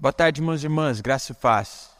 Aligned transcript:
Boa 0.00 0.14
tarde, 0.14 0.40
irmãos 0.40 0.62
e 0.62 0.66
irmãs, 0.66 0.98
graça 1.02 1.32
e 1.32 1.34
paz. 1.34 1.90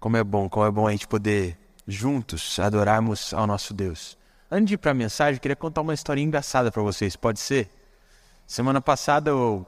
Como 0.00 0.16
é 0.16 0.24
bom, 0.24 0.48
como 0.48 0.66
é 0.66 0.70
bom 0.72 0.88
a 0.88 0.90
gente 0.90 1.06
poder 1.06 1.56
juntos 1.86 2.58
adorarmos 2.58 3.32
ao 3.32 3.46
nosso 3.46 3.72
Deus. 3.72 4.18
Antes 4.50 4.66
de 4.66 4.74
ir 4.74 4.78
para 4.78 4.90
a 4.90 4.94
mensagem, 4.94 5.34
eu 5.34 5.40
queria 5.40 5.54
contar 5.54 5.80
uma 5.80 5.94
historinha 5.94 6.26
engraçada 6.26 6.72
para 6.72 6.82
vocês, 6.82 7.14
pode 7.14 7.38
ser? 7.38 7.70
Semana 8.48 8.80
passada 8.80 9.30
eu 9.30 9.64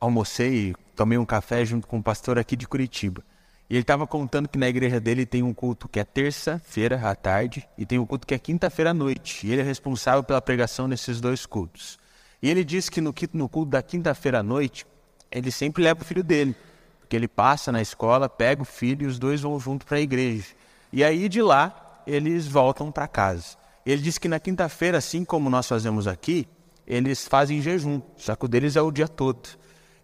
almocei 0.00 0.70
e 0.70 0.74
tomei 0.96 1.18
um 1.18 1.24
café 1.24 1.64
junto 1.64 1.86
com 1.86 1.98
um 1.98 2.02
pastor 2.02 2.36
aqui 2.36 2.56
de 2.56 2.66
Curitiba. 2.66 3.22
E 3.70 3.74
ele 3.74 3.82
estava 3.82 4.04
contando 4.04 4.48
que 4.48 4.58
na 4.58 4.68
igreja 4.68 4.98
dele 4.98 5.24
tem 5.24 5.44
um 5.44 5.54
culto 5.54 5.88
que 5.88 6.00
é 6.00 6.04
terça-feira 6.04 7.00
à 7.08 7.14
tarde 7.14 7.64
e 7.78 7.86
tem 7.86 8.00
um 8.00 8.06
culto 8.06 8.26
que 8.26 8.34
é 8.34 8.40
quinta-feira 8.40 8.90
à 8.90 8.94
noite. 8.94 9.46
E 9.46 9.52
ele 9.52 9.60
é 9.60 9.64
responsável 9.64 10.24
pela 10.24 10.42
pregação 10.42 10.88
nesses 10.88 11.20
dois 11.20 11.46
cultos. 11.46 11.96
E 12.42 12.50
ele 12.50 12.64
disse 12.64 12.90
que 12.90 13.00
no, 13.00 13.14
no 13.34 13.48
culto 13.48 13.70
da 13.70 13.80
quinta-feira 13.80 14.40
à 14.40 14.42
noite, 14.42 14.84
ele 15.32 15.50
sempre 15.50 15.82
leva 15.82 16.02
o 16.02 16.04
filho 16.04 16.22
dele. 16.22 16.54
Porque 17.00 17.16
ele 17.16 17.28
passa 17.28 17.72
na 17.72 17.80
escola, 17.80 18.28
pega 18.28 18.62
o 18.62 18.64
filho 18.64 19.04
e 19.04 19.06
os 19.06 19.18
dois 19.18 19.40
vão 19.40 19.58
junto 19.58 19.84
para 19.86 19.96
a 19.96 20.00
igreja. 20.00 20.46
E 20.92 21.02
aí 21.02 21.28
de 21.28 21.42
lá, 21.42 22.02
eles 22.06 22.46
voltam 22.46 22.92
para 22.92 23.08
casa. 23.08 23.56
Ele 23.84 24.00
disse 24.00 24.20
que 24.20 24.28
na 24.28 24.38
quinta-feira, 24.38 24.98
assim 24.98 25.24
como 25.24 25.50
nós 25.50 25.66
fazemos 25.66 26.06
aqui, 26.06 26.46
eles 26.86 27.26
fazem 27.26 27.60
jejum, 27.60 28.00
só 28.16 28.36
que 28.36 28.44
o 28.44 28.48
deles 28.48 28.76
é 28.76 28.82
o 28.82 28.90
dia 28.90 29.08
todo. 29.08 29.48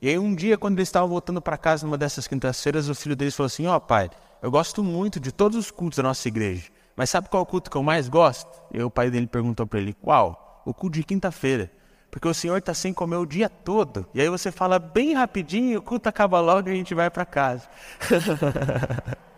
E 0.00 0.08
aí 0.08 0.18
um 0.18 0.34
dia, 0.34 0.56
quando 0.56 0.78
eles 0.78 0.88
estavam 0.88 1.08
voltando 1.08 1.40
para 1.40 1.56
casa 1.56 1.84
numa 1.84 1.98
dessas 1.98 2.26
quintas-feiras, 2.26 2.88
o 2.88 2.94
filho 2.94 3.16
deles 3.16 3.34
falou 3.34 3.46
assim: 3.46 3.66
Ó 3.66 3.76
oh, 3.76 3.80
pai, 3.80 4.10
eu 4.40 4.50
gosto 4.50 4.82
muito 4.82 5.18
de 5.18 5.32
todos 5.32 5.58
os 5.58 5.70
cultos 5.70 5.96
da 5.96 6.02
nossa 6.04 6.26
igreja, 6.28 6.70
mas 6.96 7.10
sabe 7.10 7.28
qual 7.28 7.44
culto 7.44 7.70
que 7.70 7.76
eu 7.76 7.82
mais 7.82 8.08
gosto? 8.08 8.48
E 8.72 8.82
o 8.82 8.90
pai 8.90 9.10
dele 9.10 9.26
perguntou 9.26 9.66
para 9.66 9.80
ele: 9.80 9.92
Qual? 9.92 10.62
O 10.64 10.72
culto 10.72 10.98
de 10.98 11.04
quinta-feira. 11.04 11.70
Porque 12.10 12.26
o 12.26 12.34
senhor 12.34 12.58
está 12.58 12.72
sem 12.72 12.92
comer 12.92 13.16
o 13.16 13.26
dia 13.26 13.48
todo. 13.48 14.06
E 14.14 14.20
aí 14.20 14.28
você 14.28 14.50
fala 14.50 14.78
bem 14.78 15.14
rapidinho, 15.14 15.78
o 15.78 15.82
culto 15.82 16.08
acaba 16.08 16.40
logo 16.40 16.68
e 16.68 16.72
a 16.72 16.74
gente 16.74 16.94
vai 16.94 17.10
para 17.10 17.24
casa. 17.24 17.68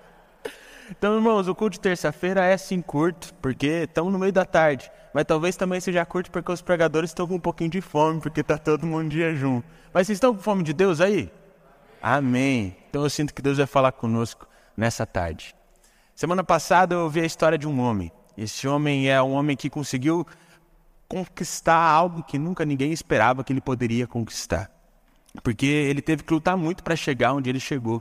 Então, 0.91 1.15
irmãos, 1.15 1.47
o 1.47 1.55
culto 1.55 1.75
de 1.75 1.81
terça-feira 1.81 2.45
é 2.45 2.57
sim 2.57 2.83
curto, 2.83 3.33
porque 3.41 3.85
estamos 3.85 4.13
no 4.13 4.19
meio 4.19 4.33
da 4.33 4.45
tarde. 4.45 4.91
Mas 5.15 5.25
talvez 5.25 5.57
também 5.57 5.81
seja 5.81 6.05
curto 6.05 6.31
porque 6.33 6.51
os 6.51 6.61
pregadores 6.61 7.11
estão 7.11 7.29
com 7.29 7.37
um 7.37 7.41
pouquinho 7.41 7.71
de 7.71 7.81
fome, 7.81 8.21
porque 8.21 8.41
está 8.41 8.59
todo 8.59 8.87
mundo 8.87 9.09
de 9.09 9.19
jejum. 9.19 9.63
Mas 9.95 10.07
vocês 10.07 10.17
estão 10.17 10.35
com 10.35 10.43
fome 10.43 10.65
de 10.65 10.73
Deus 10.73 11.01
aí? 11.01 11.31
Amém. 12.03 12.77
Então 12.89 13.05
eu 13.05 13.11
sinto 13.11 13.33
que 13.33 13.41
Deus 13.41 13.59
vai 13.59 13.67
falar 13.67 13.93
conosco 13.93 14.49
nessa 14.77 15.07
tarde. 15.07 15.55
Semana 16.15 16.43
passada 16.43 16.97
eu 16.97 17.01
ouvi 17.05 17.21
a 17.21 17.25
história 17.25 17.57
de 17.57 17.69
um 17.69 17.81
homem. 17.81 18.11
Esse 18.37 18.67
homem 18.67 19.09
é 19.09 19.23
um 19.23 19.33
homem 19.33 19.57
que 19.57 19.71
conseguiu 19.71 20.27
conquistar 21.11 21.75
algo 21.75 22.23
que 22.23 22.39
nunca 22.39 22.65
ninguém 22.65 22.93
esperava 22.93 23.43
que 23.43 23.53
ele 23.53 23.61
poderia 23.61 24.07
conquistar. 24.07 24.71
Porque 25.43 25.67
ele 25.67 26.01
teve 26.01 26.23
que 26.23 26.33
lutar 26.33 26.57
muito 26.57 26.85
para 26.85 26.95
chegar 26.95 27.35
onde 27.35 27.51
ele 27.51 27.59
chegou. 27.59 28.01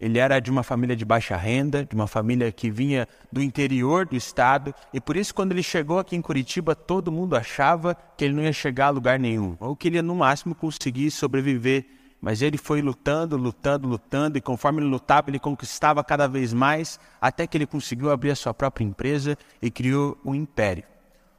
Ele 0.00 0.18
era 0.18 0.40
de 0.40 0.50
uma 0.50 0.64
família 0.64 0.96
de 0.96 1.04
baixa 1.04 1.36
renda, 1.36 1.84
de 1.84 1.94
uma 1.94 2.08
família 2.08 2.50
que 2.50 2.68
vinha 2.68 3.06
do 3.30 3.40
interior 3.40 4.04
do 4.04 4.16
estado, 4.16 4.74
e 4.92 5.00
por 5.00 5.16
isso, 5.16 5.32
quando 5.32 5.52
ele 5.52 5.62
chegou 5.62 5.98
aqui 5.98 6.16
em 6.16 6.22
Curitiba, 6.22 6.74
todo 6.74 7.12
mundo 7.12 7.36
achava 7.36 7.96
que 8.16 8.24
ele 8.24 8.34
não 8.34 8.42
ia 8.42 8.52
chegar 8.52 8.86
a 8.86 8.90
lugar 8.90 9.18
nenhum, 9.18 9.56
ou 9.60 9.76
que 9.76 9.86
ele 9.86 9.96
ia 9.96 10.02
no 10.02 10.16
máximo 10.16 10.54
conseguir 10.54 11.10
sobreviver. 11.10 11.86
Mas 12.20 12.42
ele 12.42 12.58
foi 12.58 12.82
lutando, 12.82 13.36
lutando, 13.36 13.86
lutando, 13.86 14.36
e 14.36 14.40
conforme 14.40 14.80
ele 14.80 14.88
lutava, 14.88 15.30
ele 15.30 15.38
conquistava 15.38 16.02
cada 16.02 16.26
vez 16.26 16.52
mais, 16.52 16.98
até 17.20 17.46
que 17.46 17.56
ele 17.56 17.66
conseguiu 17.66 18.10
abrir 18.10 18.30
a 18.30 18.36
sua 18.36 18.52
própria 18.52 18.84
empresa 18.84 19.38
e 19.62 19.70
criou 19.70 20.18
um 20.24 20.34
império. 20.34 20.84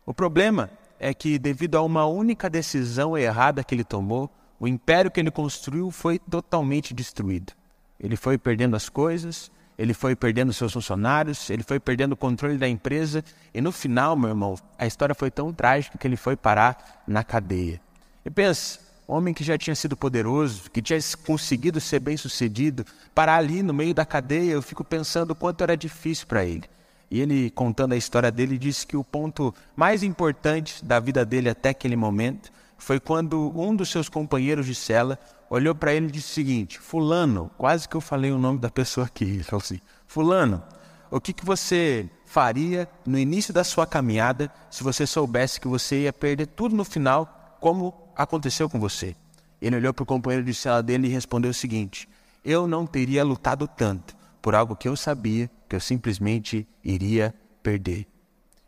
O 0.05 0.13
problema 0.13 0.69
é 1.03 1.15
que, 1.15 1.39
devido 1.39 1.77
a 1.77 1.81
uma 1.81 2.05
única 2.05 2.47
decisão 2.47 3.17
errada 3.17 3.63
que 3.63 3.73
ele 3.73 3.83
tomou, 3.83 4.29
o 4.59 4.67
império 4.67 5.09
que 5.09 5.19
ele 5.19 5.31
construiu 5.31 5.89
foi 5.89 6.19
totalmente 6.19 6.93
destruído. 6.93 7.53
Ele 7.99 8.15
foi 8.15 8.37
perdendo 8.37 8.75
as 8.75 8.87
coisas, 8.87 9.51
ele 9.79 9.95
foi 9.95 10.15
perdendo 10.15 10.53
seus 10.53 10.73
funcionários, 10.73 11.49
ele 11.49 11.63
foi 11.63 11.79
perdendo 11.79 12.11
o 12.11 12.15
controle 12.15 12.55
da 12.55 12.69
empresa 12.69 13.23
e 13.51 13.59
no 13.59 13.71
final, 13.71 14.15
meu 14.15 14.29
irmão, 14.29 14.55
a 14.77 14.85
história 14.85 15.15
foi 15.15 15.31
tão 15.31 15.51
trágica 15.51 15.97
que 15.97 16.05
ele 16.07 16.15
foi 16.15 16.35
parar 16.35 17.03
na 17.07 17.23
cadeia. 17.23 17.81
E 18.23 18.29
pensa, 18.29 18.79
um 19.09 19.15
homem 19.15 19.33
que 19.33 19.43
já 19.43 19.57
tinha 19.57 19.75
sido 19.75 19.97
poderoso, 19.97 20.69
que 20.69 20.83
tinha 20.83 20.99
conseguido 21.25 21.81
ser 21.81 21.99
bem-sucedido, 21.99 22.85
parar 23.15 23.37
ali 23.37 23.63
no 23.63 23.73
meio 23.73 23.95
da 23.95 24.05
cadeia, 24.05 24.51
eu 24.51 24.61
fico 24.61 24.83
pensando 24.83 25.31
o 25.31 25.35
quanto 25.35 25.63
era 25.63 25.75
difícil 25.75 26.27
para 26.27 26.45
ele. 26.45 26.69
E 27.11 27.19
ele, 27.19 27.51
contando 27.51 27.91
a 27.91 27.97
história 27.97 28.31
dele, 28.31 28.57
disse 28.57 28.87
que 28.87 28.95
o 28.95 29.03
ponto 29.03 29.53
mais 29.75 30.01
importante 30.01 30.83
da 30.83 30.97
vida 30.97 31.25
dele 31.25 31.49
até 31.49 31.69
aquele 31.69 31.97
momento 31.97 32.49
foi 32.77 33.01
quando 33.01 33.51
um 33.53 33.75
dos 33.75 33.89
seus 33.89 34.07
companheiros 34.07 34.65
de 34.65 34.73
cela 34.73 35.19
olhou 35.49 35.75
para 35.75 35.93
ele 35.93 36.07
e 36.07 36.11
disse 36.11 36.31
o 36.31 36.33
seguinte: 36.33 36.79
Fulano, 36.79 37.51
quase 37.57 37.87
que 37.89 37.97
eu 37.97 38.01
falei 38.01 38.31
o 38.31 38.37
nome 38.37 38.59
da 38.59 38.69
pessoa 38.69 39.07
aqui. 39.07 39.25
Ele 39.25 39.43
falou 39.43 39.61
assim: 39.61 39.81
Fulano, 40.07 40.63
o 41.11 41.19
que, 41.19 41.33
que 41.33 41.45
você 41.45 42.09
faria 42.25 42.87
no 43.05 43.19
início 43.19 43.53
da 43.53 43.65
sua 43.65 43.85
caminhada 43.85 44.49
se 44.69 44.81
você 44.81 45.05
soubesse 45.05 45.59
que 45.59 45.67
você 45.67 46.03
ia 46.03 46.13
perder 46.13 46.47
tudo 46.47 46.77
no 46.77 46.85
final, 46.85 47.57
como 47.59 47.93
aconteceu 48.15 48.69
com 48.69 48.79
você? 48.79 49.17
Ele 49.61 49.75
olhou 49.75 49.93
para 49.93 50.03
o 50.03 50.05
companheiro 50.05 50.45
de 50.45 50.53
cela 50.53 50.81
dele 50.81 51.09
e 51.09 51.11
respondeu 51.11 51.51
o 51.51 51.53
seguinte: 51.53 52.07
Eu 52.41 52.67
não 52.67 52.87
teria 52.87 53.21
lutado 53.21 53.67
tanto 53.67 54.20
por 54.41 54.55
algo 54.55 54.75
que 54.75 54.87
eu 54.87 54.95
sabia 54.95 55.49
que 55.69 55.75
eu 55.75 55.79
simplesmente 55.79 56.67
iria 56.83 57.33
perder. 57.61 58.07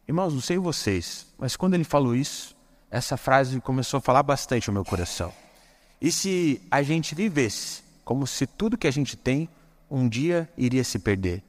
Irmãos, 0.07 0.33
não 0.33 0.41
sei 0.41 0.57
vocês, 0.57 1.27
mas 1.37 1.55
quando 1.55 1.73
ele 1.73 1.83
falou 1.83 2.15
isso, 2.15 2.55
essa 2.91 3.17
frase 3.17 3.59
começou 3.59 3.97
a 3.97 4.01
falar 4.01 4.23
bastante 4.23 4.67
no 4.67 4.73
meu 4.73 4.85
coração. 4.85 5.33
E 5.99 6.11
se 6.11 6.61
a 6.69 6.83
gente 6.83 7.15
vivesse 7.15 7.81
como 8.03 8.27
se 8.27 8.45
tudo 8.45 8.77
que 8.77 8.87
a 8.87 8.91
gente 8.91 9.15
tem 9.15 9.47
um 9.89 10.07
dia 10.07 10.49
iria 10.57 10.83
se 10.83 10.99
perder? 10.99 11.41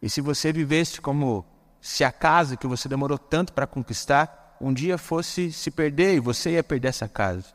E 0.00 0.08
se 0.08 0.20
você 0.20 0.52
vivesse 0.52 1.00
como 1.00 1.44
se 1.80 2.04
a 2.04 2.12
casa 2.12 2.56
que 2.56 2.66
você 2.66 2.88
demorou 2.88 3.18
tanto 3.18 3.52
para 3.52 3.66
conquistar 3.66 4.56
um 4.60 4.72
dia 4.72 4.98
fosse 4.98 5.52
se 5.52 5.70
perder 5.70 6.14
e 6.14 6.20
você 6.20 6.52
ia 6.52 6.64
perder 6.64 6.88
essa 6.88 7.08
casa? 7.08 7.46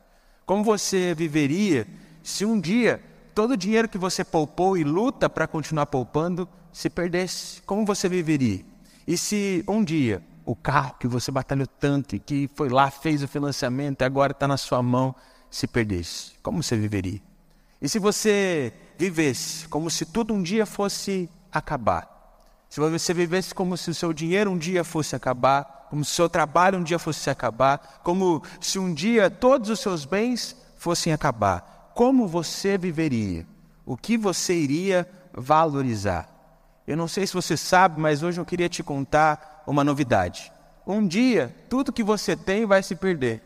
Como 0.46 0.64
você 0.64 1.14
viveria 1.16 1.88
se 2.22 2.46
um 2.46 2.60
dia 2.60 3.02
todo 3.34 3.52
o 3.52 3.58
dinheiro 3.58 3.90
que 3.90 3.98
você 3.98 4.24
poupou 4.24 4.78
e 4.78 4.84
luta 4.84 5.30
para 5.30 5.48
continuar 5.48 5.88
poupando 5.88 6.48
se 6.72 6.90
perdesse? 6.90 7.62
Como 7.64 7.86
você 7.86 8.08
viveria? 8.08 8.64
E 9.08 9.18
se 9.18 9.64
um 9.68 9.84
dia 9.84 10.24
o 10.46 10.56
carro 10.56 10.96
que 11.00 11.08
você 11.08 11.32
batalhou 11.32 11.68
tanto 11.68 12.16
e 12.16 12.20
que 12.20 12.50
foi 12.56 12.70
lá, 12.70 12.92
fez 12.92 13.24
o 13.24 13.28
financiamento 13.28 14.02
e 14.02 14.06
agora 14.06 14.32
está 14.32 14.48
na 14.48 14.58
sua 14.58 14.82
mão, 14.82 15.16
se 15.50 15.68
perdesse? 15.68 16.34
Como 16.42 16.62
você 16.62 16.76
viveria? 16.76 17.22
E 17.82 17.90
se 17.90 18.00
você 18.00 18.74
vivesse 18.98 19.68
como 19.68 19.90
se 19.90 20.06
tudo 20.06 20.34
um 20.34 20.42
dia 20.42 20.66
fosse 20.66 21.30
acabar? 21.52 22.10
Se 22.70 22.80
você 22.80 23.14
vivesse 23.14 23.54
como 23.54 23.78
se 23.78 23.92
o 23.92 23.94
seu 23.94 24.12
dinheiro 24.12 24.50
um 24.50 24.58
dia 24.58 24.84
fosse 24.84 25.16
acabar, 25.16 25.88
como 25.90 26.04
se 26.04 26.12
o 26.12 26.16
seu 26.16 26.30
trabalho 26.30 26.80
um 26.80 26.84
dia 26.84 26.98
fosse 26.98 27.30
acabar, 27.30 28.02
como 28.04 28.42
se 28.60 28.80
um 28.80 28.94
dia 28.94 29.30
todos 29.30 29.70
os 29.70 29.80
seus 29.80 30.06
bens 30.06 30.56
fossem 30.76 31.14
acabar, 31.14 31.73
como 31.94 32.28
você 32.28 32.78
viveria? 32.78 33.46
O 33.86 33.98
que 33.98 34.18
você 34.18 34.54
iria 34.54 35.10
valorizar? 35.34 36.30
Eu 36.88 36.98
não 36.98 37.08
sei 37.08 37.26
se 37.26 37.34
você 37.34 37.56
sabe, 37.56 38.00
mas 38.00 38.24
hoje 38.24 38.40
eu 38.40 38.46
queria 38.46 38.70
te 38.70 38.84
contar 38.84 39.64
uma 39.66 39.84
novidade. 39.84 40.52
Um 40.86 41.06
dia, 41.08 41.56
tudo 41.70 41.94
que 41.94 42.04
você 42.04 42.36
tem 42.36 42.66
vai 42.66 42.84
se 42.84 42.96
perder. 42.96 43.42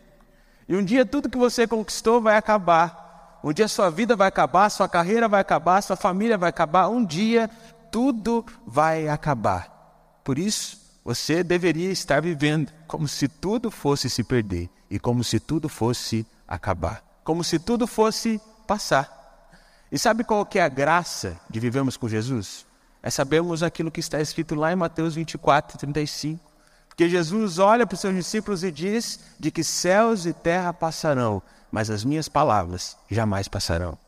E 0.68 0.76
um 0.76 0.84
dia 0.84 1.06
tudo 1.06 1.30
que 1.30 1.38
você 1.38 1.66
conquistou 1.66 2.20
vai 2.20 2.36
acabar. 2.36 3.40
Um 3.42 3.52
dia 3.52 3.68
sua 3.68 3.90
vida 3.90 4.16
vai 4.16 4.28
acabar, 4.28 4.68
sua 4.70 4.88
carreira 4.88 5.28
vai 5.28 5.40
acabar, 5.40 5.80
sua 5.82 5.96
família 5.96 6.36
vai 6.36 6.50
acabar. 6.50 6.88
Um 6.88 7.04
dia 7.04 7.48
tudo 7.90 8.44
vai 8.66 9.08
acabar. 9.08 10.20
Por 10.24 10.38
isso, 10.38 10.78
você 11.04 11.42
deveria 11.42 11.90
estar 11.90 12.20
vivendo 12.20 12.70
como 12.86 13.08
se 13.08 13.28
tudo 13.28 13.70
fosse 13.70 14.10
se 14.10 14.22
perder 14.22 14.68
e 14.90 14.98
como 14.98 15.24
se 15.24 15.40
tudo 15.40 15.68
fosse 15.68 16.26
acabar, 16.46 17.02
como 17.28 17.44
se 17.44 17.58
tudo 17.58 17.86
fosse 17.86 18.40
passar. 18.66 19.52
E 19.92 19.98
sabe 19.98 20.24
qual 20.24 20.46
que 20.46 20.58
é 20.58 20.62
a 20.62 20.68
graça 20.68 21.38
de 21.50 21.60
vivermos 21.60 21.94
com 21.94 22.08
Jesus? 22.08 22.64
É 23.02 23.10
sabermos 23.10 23.62
aquilo 23.62 23.90
que 23.90 24.00
está 24.00 24.18
escrito 24.18 24.54
lá 24.54 24.72
em 24.72 24.76
Mateus 24.76 25.14
24, 25.14 25.76
35. 25.76 26.40
Porque 26.88 27.06
Jesus 27.06 27.58
olha 27.58 27.86
para 27.86 27.96
os 27.96 28.00
seus 28.00 28.14
discípulos 28.14 28.64
e 28.64 28.72
diz 28.72 29.20
de 29.38 29.50
que 29.50 29.62
céus 29.62 30.24
e 30.24 30.32
terra 30.32 30.72
passarão, 30.72 31.42
mas 31.70 31.90
as 31.90 32.02
minhas 32.02 32.30
palavras 32.30 32.96
jamais 33.10 33.46
passarão. 33.46 33.98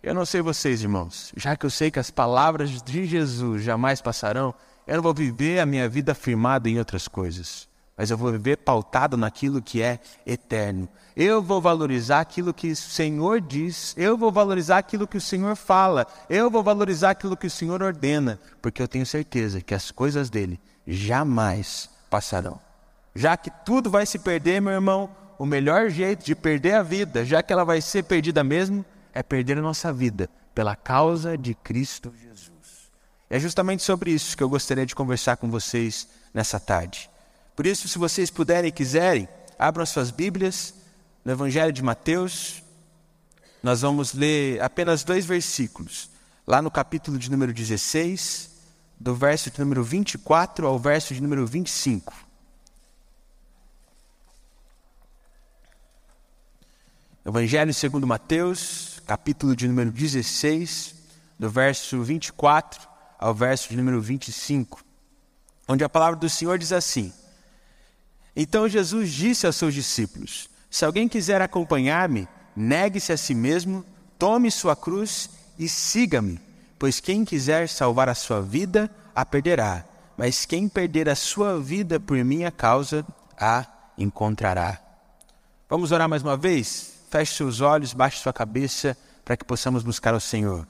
Eu 0.00 0.14
não 0.14 0.24
sei 0.24 0.40
vocês, 0.40 0.82
irmãos, 0.82 1.32
já 1.36 1.56
que 1.56 1.66
eu 1.66 1.70
sei 1.70 1.90
que 1.90 1.98
as 1.98 2.12
palavras 2.12 2.80
de 2.80 3.06
Jesus 3.06 3.64
jamais 3.64 4.00
passarão, 4.00 4.54
eu 4.86 4.94
não 4.94 5.02
vou 5.02 5.12
viver 5.12 5.58
a 5.58 5.66
minha 5.66 5.88
vida 5.88 6.14
firmada 6.14 6.68
em 6.68 6.78
outras 6.78 7.08
coisas, 7.08 7.66
mas 8.00 8.10
eu 8.10 8.16
vou 8.16 8.32
viver 8.32 8.56
pautado 8.56 9.14
naquilo 9.14 9.60
que 9.60 9.82
é 9.82 10.00
eterno. 10.24 10.88
Eu 11.14 11.42
vou 11.42 11.60
valorizar 11.60 12.20
aquilo 12.20 12.54
que 12.54 12.72
o 12.72 12.76
Senhor 12.76 13.42
diz, 13.42 13.94
eu 13.94 14.16
vou 14.16 14.32
valorizar 14.32 14.78
aquilo 14.78 15.06
que 15.06 15.18
o 15.18 15.20
Senhor 15.20 15.54
fala, 15.54 16.06
eu 16.30 16.50
vou 16.50 16.62
valorizar 16.62 17.10
aquilo 17.10 17.36
que 17.36 17.46
o 17.46 17.50
Senhor 17.50 17.82
ordena, 17.82 18.40
porque 18.62 18.80
eu 18.80 18.88
tenho 18.88 19.04
certeza 19.04 19.60
que 19.60 19.74
as 19.74 19.90
coisas 19.90 20.30
dele 20.30 20.58
jamais 20.86 21.90
passarão. 22.08 22.58
Já 23.14 23.36
que 23.36 23.50
tudo 23.66 23.90
vai 23.90 24.06
se 24.06 24.18
perder, 24.18 24.62
meu 24.62 24.72
irmão, 24.72 25.10
o 25.38 25.44
melhor 25.44 25.90
jeito 25.90 26.24
de 26.24 26.34
perder 26.34 26.76
a 26.76 26.82
vida, 26.82 27.22
já 27.22 27.42
que 27.42 27.52
ela 27.52 27.64
vai 27.64 27.82
ser 27.82 28.04
perdida 28.04 28.42
mesmo, 28.42 28.82
é 29.12 29.22
perder 29.22 29.58
a 29.58 29.62
nossa 29.62 29.92
vida 29.92 30.30
pela 30.54 30.74
causa 30.74 31.36
de 31.36 31.54
Cristo 31.54 32.14
Jesus. 32.18 32.90
É 33.28 33.38
justamente 33.38 33.82
sobre 33.82 34.10
isso 34.10 34.34
que 34.34 34.42
eu 34.42 34.48
gostaria 34.48 34.86
de 34.86 34.94
conversar 34.94 35.36
com 35.36 35.50
vocês 35.50 36.08
nessa 36.32 36.58
tarde. 36.58 37.09
Por 37.60 37.66
isso, 37.66 37.86
se 37.88 37.98
vocês 37.98 38.30
puderem 38.30 38.70
e 38.70 38.72
quiserem, 38.72 39.28
abram 39.58 39.84
suas 39.84 40.10
Bíblias 40.10 40.72
no 41.22 41.30
Evangelho 41.30 41.70
de 41.70 41.82
Mateus. 41.82 42.62
Nós 43.62 43.82
vamos 43.82 44.14
ler 44.14 44.62
apenas 44.62 45.04
dois 45.04 45.26
versículos, 45.26 46.08
lá 46.46 46.62
no 46.62 46.70
capítulo 46.70 47.18
de 47.18 47.30
número 47.30 47.52
16, 47.52 48.50
do 48.98 49.14
verso 49.14 49.50
de 49.50 49.60
número 49.60 49.84
24 49.84 50.66
ao 50.66 50.78
verso 50.78 51.12
de 51.12 51.20
número 51.20 51.46
25. 51.46 52.14
Evangelho 57.26 57.74
segundo 57.74 58.06
Mateus, 58.06 59.02
capítulo 59.06 59.54
de 59.54 59.68
número 59.68 59.90
16, 59.90 60.94
do 61.38 61.50
verso 61.50 62.02
24 62.02 62.88
ao 63.18 63.34
verso 63.34 63.68
de 63.68 63.76
número 63.76 64.00
25, 64.00 64.82
onde 65.68 65.84
a 65.84 65.90
palavra 65.90 66.18
do 66.18 66.30
Senhor 66.30 66.56
diz 66.56 66.72
assim: 66.72 67.12
Então 68.42 68.66
Jesus 68.66 69.12
disse 69.12 69.46
aos 69.46 69.56
seus 69.56 69.74
discípulos: 69.74 70.48
Se 70.70 70.82
alguém 70.82 71.06
quiser 71.06 71.42
acompanhar-me, 71.42 72.26
negue-se 72.56 73.12
a 73.12 73.16
si 73.18 73.34
mesmo, 73.34 73.84
tome 74.18 74.50
sua 74.50 74.74
cruz 74.74 75.28
e 75.58 75.68
siga-me, 75.68 76.40
pois 76.78 77.00
quem 77.00 77.22
quiser 77.22 77.68
salvar 77.68 78.08
a 78.08 78.14
sua 78.14 78.40
vida, 78.40 78.90
a 79.14 79.26
perderá, 79.26 79.84
mas 80.16 80.46
quem 80.46 80.70
perder 80.70 81.06
a 81.06 81.14
sua 81.14 81.60
vida 81.60 82.00
por 82.00 82.16
minha 82.24 82.50
causa, 82.50 83.04
a 83.38 83.66
encontrará. 83.98 84.80
Vamos 85.68 85.92
orar 85.92 86.08
mais 86.08 86.22
uma 86.22 86.34
vez? 86.34 86.94
Feche 87.10 87.34
seus 87.34 87.60
olhos, 87.60 87.92
baixe 87.92 88.22
sua 88.22 88.32
cabeça 88.32 88.96
para 89.22 89.36
que 89.36 89.44
possamos 89.44 89.82
buscar 89.82 90.14
o 90.14 90.20
Senhor. 90.20 90.66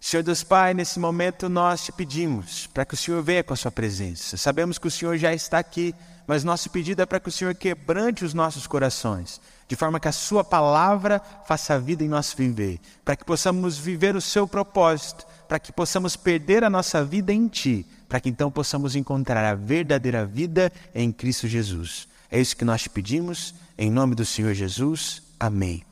Senhor 0.00 0.22
Deus 0.22 0.42
Pai, 0.42 0.72
nesse 0.72 0.98
momento 0.98 1.46
nós 1.50 1.84
te 1.84 1.92
pedimos 1.92 2.66
para 2.66 2.86
que 2.86 2.94
o 2.94 2.96
Senhor 2.96 3.22
venha 3.22 3.44
com 3.44 3.52
a 3.52 3.56
sua 3.56 3.70
presença. 3.70 4.36
Sabemos 4.38 4.78
que 4.78 4.88
o 4.88 4.90
Senhor 4.90 5.18
já 5.18 5.34
está 5.34 5.58
aqui, 5.58 5.94
mas 6.30 6.44
nosso 6.44 6.70
pedido 6.70 7.02
é 7.02 7.06
para 7.06 7.18
que 7.18 7.28
o 7.28 7.32
Senhor 7.32 7.52
quebrante 7.56 8.24
os 8.24 8.32
nossos 8.32 8.64
corações, 8.64 9.40
de 9.66 9.74
forma 9.74 9.98
que 9.98 10.06
a 10.06 10.12
sua 10.12 10.44
palavra 10.44 11.20
faça 11.44 11.76
vida 11.76 12.04
em 12.04 12.08
nosso 12.08 12.36
viver, 12.36 12.78
para 13.04 13.16
que 13.16 13.24
possamos 13.24 13.76
viver 13.76 14.14
o 14.14 14.20
seu 14.20 14.46
propósito, 14.46 15.26
para 15.48 15.58
que 15.58 15.72
possamos 15.72 16.14
perder 16.14 16.62
a 16.62 16.70
nossa 16.70 17.04
vida 17.04 17.32
em 17.32 17.48
ti, 17.48 17.84
para 18.08 18.20
que 18.20 18.28
então 18.28 18.48
possamos 18.48 18.94
encontrar 18.94 19.44
a 19.44 19.56
verdadeira 19.56 20.24
vida 20.24 20.72
em 20.94 21.10
Cristo 21.10 21.48
Jesus. 21.48 22.06
É 22.30 22.40
isso 22.40 22.56
que 22.56 22.64
nós 22.64 22.82
te 22.82 22.90
pedimos, 22.90 23.52
em 23.76 23.90
nome 23.90 24.14
do 24.14 24.24
Senhor 24.24 24.54
Jesus. 24.54 25.24
Amém. 25.40 25.82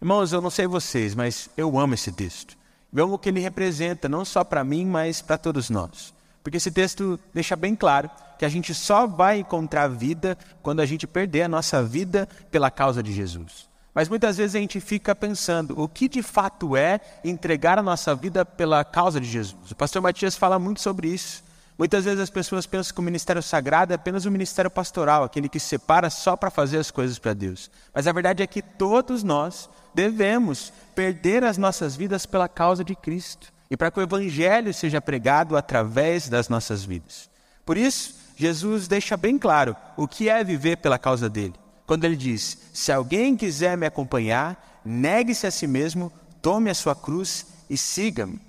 Irmãos, 0.00 0.32
eu 0.32 0.40
não 0.40 0.48
sei 0.48 0.66
vocês, 0.66 1.14
mas 1.14 1.50
eu 1.54 1.78
amo 1.78 1.92
esse 1.92 2.10
texto. 2.10 2.56
Vemos 2.90 3.12
o 3.12 3.18
que 3.18 3.28
ele 3.28 3.40
representa, 3.40 4.08
não 4.08 4.24
só 4.24 4.42
para 4.42 4.64
mim, 4.64 4.86
mas 4.86 5.20
para 5.20 5.36
todos 5.36 5.68
nós. 5.68 6.14
Porque 6.42 6.56
esse 6.56 6.70
texto 6.70 7.20
deixa 7.34 7.54
bem 7.54 7.76
claro 7.76 8.10
que 8.38 8.44
a 8.44 8.48
gente 8.48 8.72
só 8.72 9.06
vai 9.06 9.40
encontrar 9.40 9.88
vida 9.88 10.38
quando 10.62 10.80
a 10.80 10.86
gente 10.86 11.06
perder 11.06 11.42
a 11.42 11.48
nossa 11.48 11.82
vida 11.82 12.28
pela 12.50 12.70
causa 12.70 13.02
de 13.02 13.12
Jesus. 13.12 13.68
Mas 13.94 14.08
muitas 14.08 14.36
vezes 14.36 14.54
a 14.54 14.60
gente 14.60 14.80
fica 14.80 15.14
pensando 15.14 15.80
o 15.80 15.88
que 15.88 16.08
de 16.08 16.22
fato 16.22 16.76
é 16.76 17.00
entregar 17.24 17.78
a 17.78 17.82
nossa 17.82 18.14
vida 18.14 18.44
pela 18.44 18.84
causa 18.84 19.20
de 19.20 19.28
Jesus. 19.28 19.72
O 19.72 19.74
pastor 19.74 20.00
Matias 20.00 20.36
fala 20.36 20.58
muito 20.58 20.80
sobre 20.80 21.08
isso. 21.08 21.42
Muitas 21.76 22.04
vezes 22.04 22.20
as 22.20 22.30
pessoas 22.30 22.66
pensam 22.66 22.94
que 22.94 23.00
o 23.00 23.04
ministério 23.04 23.42
sagrado 23.42 23.92
é 23.92 23.96
apenas 23.96 24.24
o 24.24 24.30
ministério 24.30 24.70
pastoral, 24.70 25.24
aquele 25.24 25.48
que 25.48 25.60
separa 25.60 26.10
só 26.10 26.36
para 26.36 26.50
fazer 26.50 26.78
as 26.78 26.90
coisas 26.90 27.18
para 27.18 27.34
Deus. 27.34 27.70
Mas 27.94 28.06
a 28.06 28.12
verdade 28.12 28.42
é 28.42 28.46
que 28.46 28.62
todos 28.62 29.22
nós 29.22 29.68
devemos 29.94 30.72
perder 30.94 31.42
as 31.42 31.56
nossas 31.56 31.96
vidas 31.96 32.26
pela 32.26 32.48
causa 32.48 32.84
de 32.84 32.94
Cristo 32.94 33.52
e 33.70 33.76
para 33.76 33.90
que 33.90 33.98
o 33.98 34.02
Evangelho 34.02 34.72
seja 34.72 35.00
pregado 35.00 35.56
através 35.56 36.28
das 36.28 36.48
nossas 36.48 36.84
vidas. 36.84 37.28
Por 37.64 37.76
isso, 37.76 38.14
Jesus 38.38 38.86
deixa 38.86 39.16
bem 39.16 39.36
claro 39.36 39.74
o 39.96 40.06
que 40.06 40.28
é 40.28 40.44
viver 40.44 40.76
pela 40.76 40.98
causa 40.98 41.28
dele. 41.28 41.54
Quando 41.84 42.04
ele 42.04 42.14
diz: 42.14 42.56
Se 42.72 42.92
alguém 42.92 43.36
quiser 43.36 43.76
me 43.76 43.84
acompanhar, 43.84 44.80
negue-se 44.84 45.46
a 45.46 45.50
si 45.50 45.66
mesmo, 45.66 46.12
tome 46.40 46.70
a 46.70 46.74
sua 46.74 46.94
cruz 46.94 47.46
e 47.68 47.76
siga-me. 47.76 48.40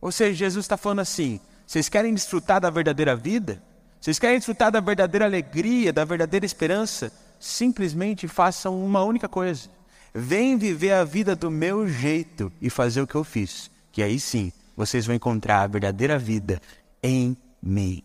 Ou 0.00 0.10
seja, 0.10 0.32
Jesus 0.32 0.64
está 0.64 0.78
falando 0.78 1.00
assim: 1.00 1.38
vocês 1.66 1.88
querem 1.88 2.14
desfrutar 2.14 2.60
da 2.60 2.70
verdadeira 2.70 3.14
vida? 3.14 3.62
Vocês 4.00 4.18
querem 4.18 4.38
desfrutar 4.38 4.72
da 4.72 4.80
verdadeira 4.80 5.26
alegria, 5.26 5.92
da 5.92 6.04
verdadeira 6.04 6.46
esperança? 6.46 7.12
Simplesmente 7.38 8.26
façam 8.26 8.82
uma 8.82 9.02
única 9.04 9.28
coisa 9.28 9.68
Vem 10.14 10.56
viver 10.56 10.92
a 10.92 11.04
vida 11.04 11.36
do 11.36 11.50
meu 11.50 11.86
jeito 11.86 12.50
e 12.60 12.70
fazer 12.70 13.02
o 13.02 13.06
que 13.06 13.14
eu 13.14 13.24
fiz, 13.24 13.70
que 13.92 14.02
aí 14.02 14.18
sim 14.18 14.52
vocês 14.76 15.06
vão 15.06 15.14
encontrar 15.14 15.62
a 15.62 15.66
verdadeira 15.66 16.18
vida 16.18 16.60
em 17.02 17.36
mim. 17.62 18.02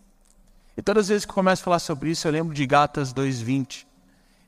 E 0.75 0.81
todas 0.81 1.05
as 1.05 1.09
vezes 1.09 1.25
que 1.25 1.33
começo 1.33 1.61
a 1.61 1.65
falar 1.65 1.79
sobre 1.79 2.09
isso, 2.09 2.27
eu 2.27 2.31
lembro 2.31 2.53
de 2.53 2.65
Gálatas 2.65 3.13
2:20. 3.13 3.85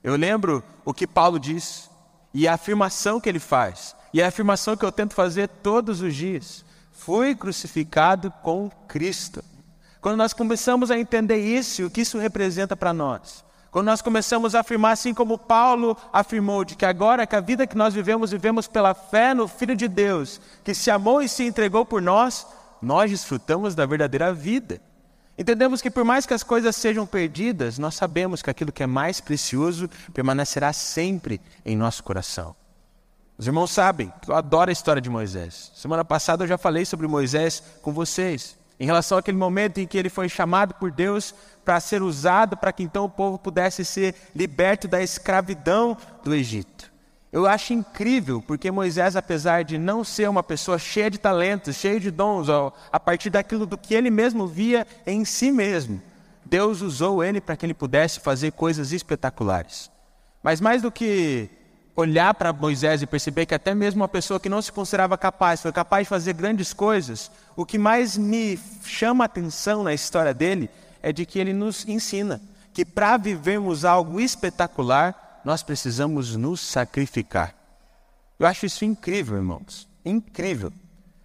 Eu 0.04 0.16
lembro 0.16 0.63
o 0.83 0.94
que 0.94 1.06
Paulo 1.07 1.39
diz 1.39 1.89
e 2.33 2.48
a 2.48 2.54
afirmação 2.54 3.19
que 3.19 3.30
ele 3.30 3.39
faz, 3.39 3.95
e 4.13 4.22
a 4.22 4.27
afirmação 4.27 4.75
que 4.75 4.83
eu 4.86 4.92
tento 4.92 5.13
fazer 5.13 5.48
todos 5.48 6.01
os 6.01 6.16
dias. 6.16 6.66
Fui 6.92 7.36
crucificado 7.36 8.31
com 8.44 8.69
Cristo. 8.88 9.44
Quando 10.01 10.18
nós 10.18 10.33
começamos 10.33 10.92
a 10.92 11.00
entender 11.00 11.38
isso 11.38 11.86
o 11.86 11.89
que 11.89 12.01
isso 12.01 12.18
representa 12.18 12.75
para 12.75 12.94
nós, 12.94 13.44
quando 13.75 13.88
nós 13.88 14.01
começamos 14.01 14.56
a 14.56 14.62
afirmar, 14.62 14.92
assim 14.92 15.13
como 15.13 15.38
Paulo 15.38 15.98
afirmou, 16.13 16.63
de 16.63 16.75
que 16.75 16.86
agora 16.86 17.27
que 17.27 17.36
a 17.36 17.42
vida 17.42 17.68
que 17.68 17.75
nós 17.75 17.94
vivemos, 17.94 18.31
vivemos 18.31 18.68
pela 18.68 18.94
fé 18.94 19.33
no 19.33 19.50
Filho 19.50 19.75
de 19.75 19.89
Deus, 19.89 20.39
que 20.63 20.74
se 20.74 20.89
amou 20.89 21.22
e 21.22 21.27
se 21.27 21.44
entregou 21.44 21.86
por 21.86 22.01
nós, 22.01 22.48
nós 22.81 23.12
desfrutamos 23.12 23.75
da 23.75 23.86
verdadeira 23.86 24.33
vida. 24.33 24.80
Entendemos 25.38 25.82
que 25.82 25.92
por 25.92 26.06
mais 26.06 26.26
que 26.26 26.34
as 26.34 26.44
coisas 26.44 26.76
sejam 26.76 27.06
perdidas, 27.06 27.78
nós 27.78 27.96
sabemos 27.96 28.42
que 28.42 28.50
aquilo 28.50 28.72
que 28.72 28.84
é 28.84 28.88
mais 28.88 29.20
precioso 29.20 29.90
permanecerá 30.14 30.72
sempre 30.72 31.42
em 31.66 31.76
nosso 31.76 32.04
coração. 32.04 32.56
Os 33.38 33.46
irmãos 33.46 33.72
sabem 33.72 34.14
que 34.22 34.32
eu 34.32 34.36
adoro 34.36 34.70
a 34.70 34.74
história 34.74 35.02
de 35.02 35.10
Moisés. 35.10 35.72
Semana 35.76 36.06
passada 36.06 36.46
eu 36.46 36.48
já 36.48 36.58
falei 36.58 36.86
sobre 36.86 37.06
Moisés 37.06 37.62
com 37.82 37.92
vocês 37.92 38.58
em 38.80 38.86
relação 38.86 39.18
àquele 39.18 39.38
momento 39.38 39.80
em 39.80 39.88
que 39.88 39.98
ele 39.98 40.10
foi 40.10 40.30
chamado 40.30 40.74
por 40.76 40.92
Deus 40.92 41.34
para 41.64 41.80
ser 41.80 42.02
usado 42.02 42.56
para 42.58 42.72
que 42.72 42.84
então 42.84 43.06
o 43.06 43.10
povo 43.10 43.38
pudesse 43.38 43.84
ser 43.84 44.16
liberto 44.36 44.88
da 44.88 45.02
escravidão 45.02 45.98
do 46.24 46.34
Egito. 46.34 46.95
Eu 47.36 47.46
acho 47.46 47.74
incrível, 47.74 48.42
porque 48.42 48.72
Moisés, 48.72 49.18
apesar 49.18 49.66
de 49.66 49.78
não 49.78 50.06
ser 50.06 50.30
uma 50.30 50.42
pessoa 50.42 50.80
cheia 50.80 51.12
de 51.12 51.18
talentos, 51.18 51.75
cheia 51.75 52.00
de 52.00 52.10
dons, 52.10 52.48
a 52.89 52.98
partir 52.98 53.30
daquilo 53.30 53.65
do 53.65 53.77
que 53.77 53.94
ele 53.94 54.10
mesmo 54.10 54.48
via 54.48 54.88
em 55.06 55.25
si 55.25 55.51
mesmo, 55.51 56.01
Deus 56.46 56.80
usou 56.80 57.22
ele 57.22 57.42
para 57.42 57.58
que 57.58 57.65
ele 57.65 57.74
pudesse 57.74 58.22
fazer 58.22 58.54
coisas 58.54 58.94
espetaculares. 58.94 59.92
Mas 60.42 60.62
mais 60.62 60.82
do 60.82 60.89
que 60.89 61.50
olhar 61.94 62.34
para 62.36 62.54
Moisés 62.54 63.01
e 63.01 63.06
perceber 63.06 63.46
que 63.46 63.54
até 63.54 63.75
mesmo 63.75 64.00
uma 64.00 64.08
pessoa 64.08 64.39
que 64.39 64.48
não 64.48 64.62
se 64.62 64.72
considerava 64.72 65.18
capaz 65.18 65.62
foi 65.62 65.74
capaz 65.74 66.06
de 66.06 66.10
fazer 66.10 66.32
grandes 66.32 66.72
coisas, 66.72 67.30
o 67.54 67.65
que 67.65 67.77
mais 67.77 68.15
me 68.15 68.58
chama 68.86 69.25
a 69.25 69.27
atenção 69.27 69.84
na 69.84 69.94
história 69.94 70.34
dele 70.34 70.70
é 71.04 71.12
de 71.12 71.25
que 71.25 71.38
ele 71.38 71.51
nos 71.51 71.86
ensina 71.86 72.39
que 72.75 72.84
para 72.84 73.15
vivermos 73.15 73.86
algo 73.86 74.20
espetacular, 74.20 75.25
nós 75.46 75.62
precisamos 75.62 76.36
nos 76.36 76.60
sacrificar. 76.60 77.56
Eu 78.40 78.48
acho 78.48 78.66
isso 78.66 78.84
incrível, 78.84 79.38
irmãos. 79.38 79.88
Incrível. 80.04 80.74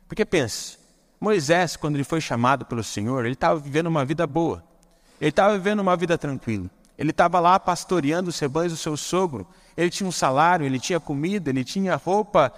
Porque 0.07 0.27
pense, 0.27 0.79
Moisés, 1.19 1.75
quando 1.75 1.97
ele 1.97 2.05
foi 2.05 2.21
chamado 2.21 2.67
pelo 2.67 2.85
Senhor, 2.85 3.25
ele 3.25 3.33
estava 3.33 3.59
vivendo 3.59 3.87
uma 3.87 4.05
vida 4.05 4.27
boa. 4.27 4.63
Ele 5.19 5.31
estava 5.31 5.55
vivendo 5.55 5.81
uma 5.81 5.97
vida 5.97 6.19
tranquila. 6.19 6.71
Ele 6.99 7.11
estava 7.11 7.41
lá 7.41 7.59
pastoreando 7.59 8.29
os 8.29 8.39
rebanhos 8.39 8.73
do 8.75 8.79
seu 8.79 8.95
sogro. 8.95 9.49
Ele 9.75 9.89
tinha 9.89 10.07
um 10.07 10.13
salário, 10.13 10.67
ele 10.67 10.79
tinha 10.79 11.01
comida, 11.01 11.49
ele 11.49 11.65
tinha 11.65 11.97
roupa 11.97 12.53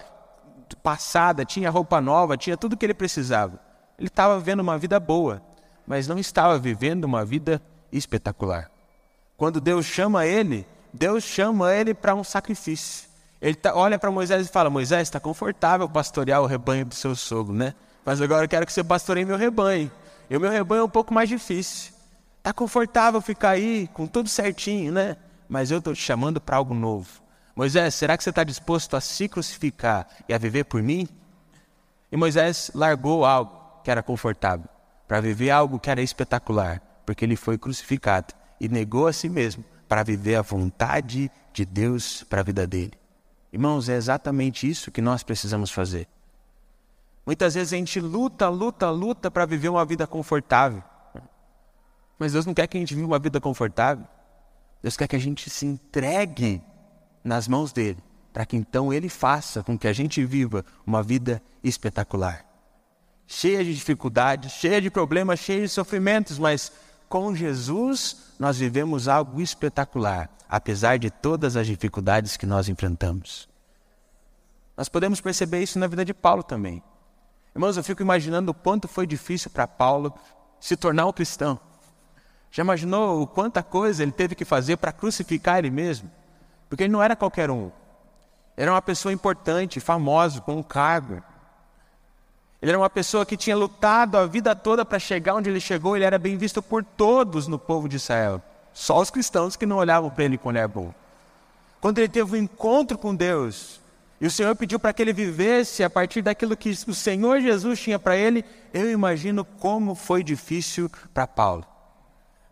passada, 0.83 1.45
tinha 1.45 1.71
roupa 1.71 2.01
nova, 2.01 2.37
tinha 2.37 2.57
tudo 2.57 2.73
o 2.73 2.77
que 2.77 2.85
ele 2.85 2.95
precisava. 2.95 3.61
Ele 3.99 4.09
estava 4.09 4.37
vivendo 4.39 4.61
uma 4.61 4.77
vida 4.77 4.99
boa, 4.99 5.41
mas 5.87 6.09
não 6.09 6.19
estava 6.19 6.59
vivendo 6.59 7.05
uma 7.05 7.25
vida 7.25 7.63
espetacular. 7.93 8.69
Quando 9.37 9.61
Deus 9.61 9.87
chama 9.87 10.27
ele, 10.27 10.67
Deus 10.93 11.25
chama 11.25 11.75
ele 11.75 11.95
para 11.95 12.15
um 12.15 12.23
sacrifício. 12.23 13.09
Ele 13.41 13.55
tá, 13.55 13.75
olha 13.75 13.99
para 13.99 14.11
Moisés 14.11 14.47
e 14.47 14.51
fala: 14.51 14.69
Moisés, 14.69 15.03
está 15.03 15.19
confortável 15.19 15.89
pastorear 15.89 16.43
o 16.43 16.47
rebanho 16.47 16.85
do 16.85 16.95
seu 16.95 17.17
sogro, 17.17 17.55
né? 17.55 17.75
Mas 18.05 18.21
agora 18.21 18.45
eu 18.45 18.49
quero 18.49 18.67
que 18.67 18.73
você 18.73 18.85
pastoreie 18.85 19.25
meu 19.25 19.37
rebanho. 19.37 19.91
E 20.29 20.37
o 20.37 20.41
meu 20.41 20.51
rebanho 20.51 20.81
é 20.81 20.85
um 20.85 20.89
pouco 20.89 21.13
mais 21.15 21.29
difícil. 21.29 21.93
Está 22.39 22.53
confortável 22.53 23.21
ficar 23.21 23.51
aí 23.51 23.89
com 23.93 24.07
tudo 24.07 24.29
certinho, 24.29 24.93
né? 24.93 25.17
Mas 25.49 25.71
eu 25.71 25.79
estou 25.79 25.95
te 25.95 26.03
chamando 26.03 26.41
para 26.41 26.57
algo 26.57 26.75
novo. 26.75 27.23
Moisés, 27.55 27.95
será 27.95 28.17
que 28.17 28.25
você 28.25 28.31
está 28.31 28.45
disposto 28.45 28.97
a 28.97 29.01
se 29.01 29.29
crucificar 29.29 30.07
e 30.29 30.35
a 30.35 30.39
viver 30.39 30.65
por 30.65 30.83
mim? 30.83 31.09
E 32.11 32.17
Moisés 32.17 32.71
largou 32.75 33.25
algo 33.25 33.61
que 33.85 33.91
era 33.91 34.03
confortável 34.03 34.69
para 35.07 35.21
viver 35.21 35.51
algo 35.51 35.79
que 35.79 35.91
era 35.91 36.01
espetacular, 36.01 36.81
porque 37.05 37.25
ele 37.25 37.37
foi 37.37 37.59
crucificado 37.59 38.35
e 38.61 38.69
negou 38.69 39.07
a 39.07 39.13
si 39.13 39.29
mesmo 39.29 39.65
para 39.93 40.03
viver 40.03 40.37
a 40.37 40.41
vontade 40.41 41.31
de 41.53 41.67
Deus 41.67 42.23
para 42.23 42.41
a 42.41 42.43
vida 42.43 42.67
dele. 42.67 42.95
Irmãos, 43.53 43.91
é 43.91 43.95
exatamente 43.95 44.67
isso 44.67 44.91
que 44.91 45.03
nós 45.03 45.23
precisamos 45.23 45.71
fazer. 45.71 46.09
Muitas 47.27 47.53
vezes 47.53 47.75
a 47.75 47.77
gente 47.77 48.01
luta, 48.01 48.49
luta, 48.49 48.89
luta 48.89 49.31
para 49.31 49.45
viver 49.45 49.69
uma 49.69 49.85
vida 49.85 50.07
confortável. 50.07 50.83
Mas 52.19 52.33
Deus 52.33 52.47
não 52.47 52.55
quer 52.55 52.67
que 52.69 52.79
a 52.79 52.81
gente 52.81 52.95
viva 52.95 53.07
uma 53.07 53.19
vida 53.19 53.39
confortável. 53.39 54.07
Deus 54.83 54.97
quer 54.97 55.07
que 55.07 55.15
a 55.15 55.19
gente 55.19 55.51
se 55.51 55.67
entregue 55.67 56.63
nas 57.23 57.47
mãos 57.47 57.71
dele, 57.71 58.03
para 58.33 58.47
que 58.47 58.57
então 58.57 58.95
ele 58.95 59.11
faça 59.11 59.63
com 59.63 59.77
que 59.77 59.87
a 59.87 59.93
gente 59.93 60.25
viva 60.25 60.65
uma 60.87 61.03
vida 61.03 61.43
espetacular. 61.63 62.47
Cheia 63.27 63.63
de 63.63 63.75
dificuldades, 63.75 64.53
cheia 64.53 64.81
de 64.81 64.91
problemas, 64.91 65.39
cheia 65.39 65.61
de 65.61 65.69
sofrimentos, 65.69 66.39
mas 66.39 66.73
com 67.13 67.35
Jesus 67.35 68.33
nós 68.39 68.57
vivemos 68.57 69.07
algo 69.07 69.39
espetacular, 69.39 70.31
apesar 70.49 70.99
de 70.99 71.11
todas 71.11 71.57
as 71.57 71.67
dificuldades 71.67 72.39
que 72.39 72.47
nós 72.47 72.71
enfrentamos. 72.71 73.47
Nós 74.75 74.89
podemos 74.89 75.21
perceber 75.21 75.63
isso 75.63 75.79
na 75.79 75.87
vida 75.87 76.07
de 76.07 76.15
Paulo 76.15 76.43
também. 76.43 76.83
Irmãos, 77.55 77.77
eu 77.77 77.85
fico 77.85 78.01
imaginando 78.01 78.53
o 78.53 78.55
quanto 78.55 78.89
foi 78.89 79.07
difícil 79.07 79.51
para 79.51 79.69
Paulo 79.69 80.15
se 80.59 80.75
tornar 80.75 81.05
um 81.05 81.13
cristão. 81.13 81.61
Já 82.51 82.63
imaginou 82.63 83.21
o 83.21 83.27
quanta 83.27 83.63
coisa 83.63 84.03
ele 84.03 84.13
teve 84.13 84.35
que 84.35 84.47
fazer 84.47 84.79
para 84.79 84.91
crucificar 84.91 85.59
ele 85.59 85.71
mesmo? 85.71 86.11
Porque 86.67 86.85
ele 86.85 86.93
não 86.95 87.03
era 87.03 87.15
qualquer 87.15 87.51
um. 87.51 87.71
Era 88.57 88.73
uma 88.73 88.81
pessoa 88.81 89.13
importante, 89.13 89.81
famosa, 89.81 90.41
com 90.41 90.57
um 90.57 90.63
cargo. 90.63 91.23
Ele 92.63 92.71
era 92.71 92.79
uma 92.79 92.89
pessoa 92.89 93.27
que 93.27 93.37
tinha 93.37 93.57
lutado 93.57 94.17
a 94.17 94.25
vida 94.25 94.55
toda 94.55 94.85
para 94.85 95.01
chegar 95.01 95.35
onde 95.35 95.51
ele 95.51 95.59
chegou. 95.59 95.97
Ele 95.97 96.05
era 96.05 96.17
bem 96.17 96.37
visto 96.37 96.63
por 96.63 96.85
todos 96.85 97.49
no 97.49 97.59
povo 97.59 97.89
de 97.89 97.97
Israel. 97.97 98.41
Só 98.73 99.01
os 99.01 99.11
cristãos 99.11 99.57
que 99.57 99.67
não 99.67 99.79
olhavam 99.79 100.09
para 100.09 100.23
ele 100.23 100.39
com 100.39 100.49
olhar 100.49 100.69
bom. 100.69 100.95
Quando 101.81 101.99
ele 101.99 102.09
teve 102.09 102.37
um 102.37 102.41
encontro 102.41 102.97
com 102.97 103.13
Deus, 103.13 103.81
e 104.21 104.27
o 104.27 104.31
Senhor 104.31 104.55
pediu 104.55 104.79
para 104.79 104.93
que 104.93 105.03
ele 105.03 105.13
vivesse 105.13 105.83
a 105.83 105.91
partir 105.91 106.23
daquilo 106.23 106.57
que 106.57 106.71
o 106.87 106.95
Senhor 106.95 107.41
Jesus 107.41 107.81
tinha 107.81 107.99
para 107.99 108.17
ele. 108.17 108.45
Eu 108.73 108.89
imagino 108.89 109.45
como 109.45 109.97
foi 109.97 110.23
difícil 110.23 110.89
para 111.13 111.27
Paulo. 111.27 111.67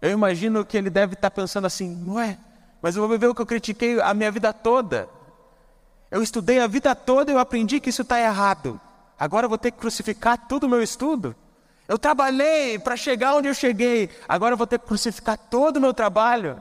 Eu 0.03 0.11
imagino 0.11 0.65
que 0.65 0.77
ele 0.77 0.91
deve 0.91 1.15
estar 1.15 1.31
tá 1.31 1.37
pensando 1.37 1.69
assim: 1.69 1.95
não 1.95 2.19
é? 2.19 2.37
Mas 2.83 2.97
eu 2.97 3.03
vou 3.03 3.09
viver 3.09 3.29
o 3.29 3.35
que 3.37 3.41
eu 3.41 3.47
critiquei 3.47 4.01
a 4.01 4.13
minha 4.13 4.33
vida 4.33 4.53
toda. 4.53 5.09
Eu 6.11 6.21
estudei 6.25 6.59
a 6.59 6.67
vida 6.67 6.93
toda 6.97 7.31
e 7.31 7.35
eu 7.35 7.39
aprendi 7.39 7.79
que 7.79 7.91
isso 7.91 8.03
está 8.03 8.21
errado. 8.21 8.81
Agora 9.21 9.45
eu 9.45 9.49
vou 9.51 9.59
ter 9.59 9.71
que 9.71 9.79
crucificar 9.79 10.49
todo 10.49 10.65
o 10.65 10.69
meu 10.69 10.83
estudo. 10.83 11.37
Eu 11.87 11.99
trabalhei 11.99 12.79
para 12.79 12.97
chegar 12.97 13.35
onde 13.35 13.49
eu 13.49 13.53
cheguei. 13.53 14.09
Agora 14.27 14.55
eu 14.55 14.57
vou 14.57 14.67
ter 14.67 14.79
que 14.79 14.87
crucificar 14.87 15.37
todo 15.37 15.77
o 15.77 15.81
meu 15.81 15.93
trabalho. 15.93 16.61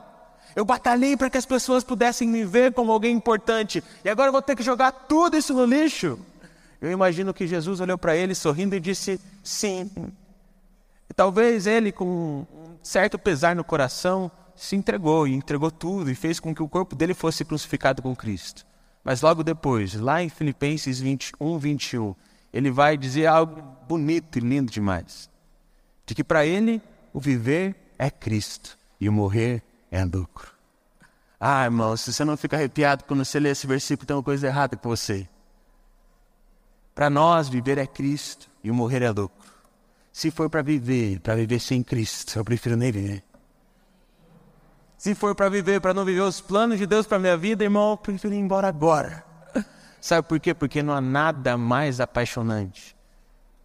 Eu 0.54 0.62
batalhei 0.66 1.16
para 1.16 1.30
que 1.30 1.38
as 1.38 1.46
pessoas 1.46 1.82
pudessem 1.82 2.28
me 2.28 2.44
ver 2.44 2.74
como 2.74 2.92
alguém 2.92 3.16
importante. 3.16 3.82
E 4.04 4.10
agora 4.10 4.28
eu 4.28 4.32
vou 4.32 4.42
ter 4.42 4.54
que 4.54 4.62
jogar 4.62 4.92
tudo 4.92 5.38
isso 5.38 5.54
no 5.54 5.64
lixo. 5.64 6.18
Eu 6.82 6.90
imagino 6.90 7.32
que 7.32 7.46
Jesus 7.46 7.80
olhou 7.80 7.96
para 7.96 8.14
ele 8.14 8.34
sorrindo 8.34 8.76
e 8.76 8.80
disse: 8.80 9.18
Sim. 9.42 9.90
E 11.08 11.14
talvez 11.14 11.66
ele, 11.66 11.90
com 11.90 12.04
um 12.04 12.76
certo 12.82 13.18
pesar 13.18 13.56
no 13.56 13.64
coração, 13.64 14.30
se 14.54 14.76
entregou 14.76 15.26
e 15.26 15.32
entregou 15.32 15.70
tudo 15.70 16.10
e 16.10 16.14
fez 16.14 16.38
com 16.38 16.54
que 16.54 16.62
o 16.62 16.68
corpo 16.68 16.94
dele 16.94 17.14
fosse 17.14 17.42
crucificado 17.42 18.02
com 18.02 18.14
Cristo. 18.14 18.66
Mas 19.02 19.22
logo 19.22 19.42
depois, 19.42 19.94
lá 19.94 20.22
em 20.22 20.28
Filipenses 20.28 21.00
21, 21.00 21.58
21, 21.58 22.14
ele 22.52 22.70
vai 22.70 22.96
dizer 22.96 23.26
algo 23.26 23.62
bonito 23.86 24.38
e 24.38 24.40
lindo 24.40 24.70
demais: 24.70 25.30
de 26.06 26.14
que 26.14 26.24
para 26.24 26.44
ele 26.44 26.82
o 27.12 27.20
viver 27.20 27.74
é 27.98 28.10
Cristo 28.10 28.78
e 29.00 29.08
o 29.08 29.12
morrer 29.12 29.62
é 29.90 30.04
lucro. 30.04 30.52
Ah, 31.38 31.64
irmão, 31.64 31.96
se 31.96 32.12
você 32.12 32.24
não 32.24 32.36
fica 32.36 32.56
arrepiado 32.56 33.04
quando 33.04 33.24
você 33.24 33.40
lê 33.40 33.50
esse 33.50 33.66
versículo, 33.66 34.06
tem 34.06 34.16
uma 34.16 34.22
coisa 34.22 34.46
errada 34.46 34.76
com 34.76 34.88
você. 34.88 35.26
Para 36.94 37.08
nós, 37.08 37.48
viver 37.48 37.78
é 37.78 37.86
Cristo 37.86 38.50
e 38.62 38.70
o 38.70 38.74
morrer 38.74 39.02
é 39.02 39.10
lucro. 39.10 39.48
Se 40.12 40.30
for 40.30 40.50
para 40.50 40.60
viver, 40.60 41.20
para 41.20 41.36
viver 41.36 41.58
sem 41.60 41.82
Cristo, 41.82 42.38
eu 42.38 42.44
prefiro 42.44 42.76
nem 42.76 42.92
viver. 42.92 43.24
Se 44.98 45.14
for 45.14 45.34
para 45.34 45.48
viver, 45.48 45.80
para 45.80 45.94
não 45.94 46.04
viver 46.04 46.20
os 46.20 46.42
planos 46.42 46.78
de 46.78 46.84
Deus 46.84 47.06
para 47.06 47.18
minha 47.18 47.36
vida, 47.36 47.64
irmão, 47.64 47.92
eu 47.92 47.96
prefiro 47.96 48.34
ir 48.34 48.38
embora 48.38 48.68
agora. 48.68 49.24
Sabe 50.00 50.26
por 50.26 50.40
quê? 50.40 50.54
Porque 50.54 50.82
não 50.82 50.94
há 50.94 51.00
nada 51.00 51.56
mais 51.56 52.00
apaixonante 52.00 52.96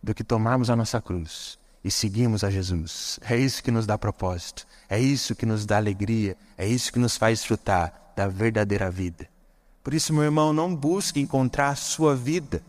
do 0.03 0.13
que 0.13 0.23
tomarmos 0.23 0.69
a 0.69 0.75
nossa 0.75 1.01
cruz 1.01 1.57
e 1.83 1.89
seguirmos 1.89 2.43
a 2.43 2.49
Jesus. 2.49 3.19
É 3.21 3.37
isso 3.37 3.63
que 3.63 3.71
nos 3.71 3.85
dá 3.85 3.97
propósito. 3.97 4.65
É 4.89 4.99
isso 4.99 5.35
que 5.35 5.45
nos 5.45 5.65
dá 5.65 5.77
alegria, 5.77 6.37
é 6.57 6.67
isso 6.67 6.91
que 6.93 6.99
nos 6.99 7.17
faz 7.17 7.39
desfrutar 7.39 8.11
da 8.15 8.27
verdadeira 8.27 8.91
vida. 8.91 9.27
Por 9.83 9.93
isso, 9.93 10.13
meu 10.13 10.23
irmão, 10.23 10.53
não 10.53 10.75
busque 10.75 11.19
encontrar 11.19 11.69
a 11.69 11.75
sua 11.75 12.15
vida, 12.15 12.63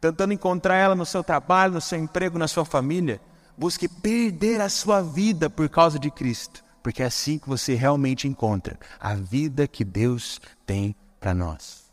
tentando 0.00 0.32
encontrar 0.32 0.76
ela 0.76 0.94
no 0.94 1.06
seu 1.06 1.22
trabalho, 1.22 1.74
no 1.74 1.80
seu 1.80 1.98
emprego, 1.98 2.38
na 2.38 2.48
sua 2.48 2.64
família. 2.64 3.20
Busque 3.56 3.88
perder 3.88 4.60
a 4.60 4.68
sua 4.68 5.00
vida 5.00 5.48
por 5.48 5.68
causa 5.68 5.98
de 5.98 6.10
Cristo, 6.10 6.62
porque 6.82 7.02
é 7.02 7.06
assim 7.06 7.38
que 7.38 7.48
você 7.48 7.74
realmente 7.74 8.28
encontra 8.28 8.78
a 9.00 9.14
vida 9.14 9.66
que 9.66 9.84
Deus 9.84 10.40
tem 10.66 10.94
para 11.18 11.34
nós. 11.34 11.85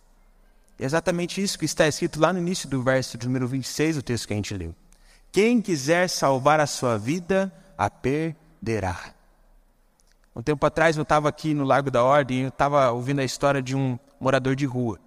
Exatamente 0.83 1.41
isso 1.41 1.57
que 1.57 1.65
está 1.65 1.87
escrito 1.87 2.19
lá 2.19 2.33
no 2.33 2.39
início 2.39 2.67
do 2.67 2.81
verso 2.83 3.17
de 3.17 3.25
número 3.25 3.47
26, 3.47 3.97
o 3.97 4.01
texto 4.01 4.27
que 4.27 4.33
a 4.33 4.35
gente 4.35 4.53
leu. 4.53 4.75
Quem 5.31 5.61
quiser 5.61 6.09
salvar 6.09 6.59
a 6.59 6.67
sua 6.67 6.97
vida, 6.97 7.51
a 7.77 7.89
perderá 7.89 8.43
perderá. 8.63 8.97
Um 10.33 10.41
tempo 10.41 10.65
atrás 10.65 10.95
eu 10.95 11.03
estava 11.03 11.27
aqui 11.27 11.53
no 11.53 11.65
Largo 11.65 11.91
da 11.91 12.03
Ordem 12.03 12.39
e 12.39 12.41
eu 12.43 12.47
estava 12.47 12.89
ouvindo 12.91 13.19
a 13.19 13.23
história 13.23 13.61
de 13.61 13.75
um 13.75 13.99
morador 14.19 14.55
de 14.55 14.65
rua. 14.65 14.97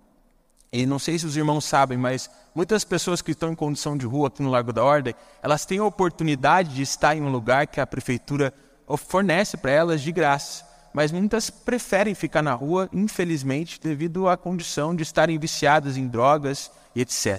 E 0.71 0.85
não 0.85 0.99
sei 0.99 1.19
se 1.19 1.25
os 1.25 1.37
irmãos 1.37 1.65
sabem, 1.65 1.97
mas 1.97 2.31
muitas 2.55 2.85
pessoas 2.85 3.23
que 3.23 3.31
estão 3.31 3.51
em 3.51 3.55
condição 3.55 3.97
de 3.97 4.05
rua 4.05 4.29
aqui 4.29 4.43
no 4.43 4.51
Largo 4.51 4.73
da 4.73 4.85
Ordem, 4.85 5.15
elas 5.43 5.65
têm 5.65 5.79
a 5.79 5.85
oportunidade 5.85 6.75
de 6.75 6.83
estar 6.83 7.17
em 7.17 7.23
um 7.23 7.31
lugar 7.31 7.67
que 7.67 7.81
a 7.81 7.87
prefeitura 7.87 8.53
fornece 8.99 9.57
para 9.57 9.71
elas 9.71 10.03
de 10.03 10.13
graça. 10.13 10.66
Mas 10.97 11.13
muitas 11.13 11.51
preferem 11.51 12.15
ficar 12.15 12.41
na 12.41 12.55
rua, 12.55 12.89
infelizmente, 12.91 13.79
devido 13.79 14.31
à 14.31 14.35
condição 14.35 14.97
de 14.97 15.03
estarem 15.03 15.39
viciadas 15.39 15.99
em 15.99 16.09
drogas 16.09 16.71
e 16.95 17.03
etc. 17.03 17.39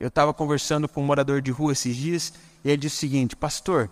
Eu 0.00 0.08
estava 0.08 0.32
conversando 0.32 0.88
com 0.88 1.02
um 1.02 1.04
morador 1.04 1.42
de 1.42 1.50
rua 1.50 1.72
esses 1.74 1.94
dias 1.94 2.32
e 2.64 2.70
ele 2.70 2.78
disse 2.78 2.96
o 2.96 3.00
seguinte: 3.00 3.36
Pastor, 3.36 3.90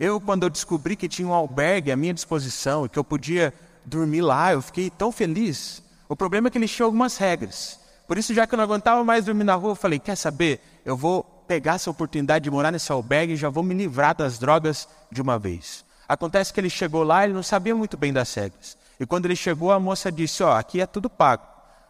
eu, 0.00 0.18
quando 0.18 0.44
eu 0.44 0.48
descobri 0.48 0.96
que 0.96 1.06
tinha 1.06 1.28
um 1.28 1.34
albergue 1.34 1.92
à 1.92 1.96
minha 1.96 2.14
disposição 2.14 2.86
e 2.86 2.88
que 2.88 2.98
eu 2.98 3.04
podia 3.04 3.52
dormir 3.84 4.22
lá, 4.22 4.54
eu 4.54 4.62
fiquei 4.62 4.88
tão 4.88 5.12
feliz. 5.12 5.82
O 6.08 6.16
problema 6.16 6.48
é 6.48 6.50
que 6.50 6.56
ele 6.56 6.66
tinha 6.66 6.86
algumas 6.86 7.18
regras. 7.18 7.78
Por 8.08 8.16
isso, 8.16 8.32
já 8.32 8.46
que 8.46 8.54
eu 8.54 8.56
não 8.56 8.64
aguentava 8.64 9.04
mais 9.04 9.26
dormir 9.26 9.44
na 9.44 9.54
rua, 9.54 9.72
eu 9.72 9.76
falei: 9.76 9.98
quer 9.98 10.16
saber? 10.16 10.62
Eu 10.82 10.96
vou 10.96 11.24
pegar 11.46 11.74
essa 11.74 11.90
oportunidade 11.90 12.44
de 12.44 12.50
morar 12.50 12.72
nesse 12.72 12.90
albergue 12.90 13.34
e 13.34 13.36
já 13.36 13.50
vou 13.50 13.62
me 13.62 13.74
livrar 13.74 14.16
das 14.16 14.38
drogas 14.38 14.88
de 15.12 15.20
uma 15.20 15.38
vez. 15.38 15.83
Acontece 16.08 16.52
que 16.52 16.60
ele 16.60 16.70
chegou 16.70 17.02
lá, 17.02 17.24
ele 17.24 17.32
não 17.32 17.42
sabia 17.42 17.74
muito 17.74 17.96
bem 17.96 18.12
das 18.12 18.32
regras. 18.34 18.76
E 18.98 19.06
quando 19.06 19.24
ele 19.26 19.36
chegou, 19.36 19.72
a 19.72 19.80
moça 19.80 20.10
disse: 20.12 20.42
Ó, 20.42 20.50
oh, 20.50 20.56
aqui 20.56 20.80
é 20.80 20.86
tudo 20.86 21.10
pago. 21.10 21.42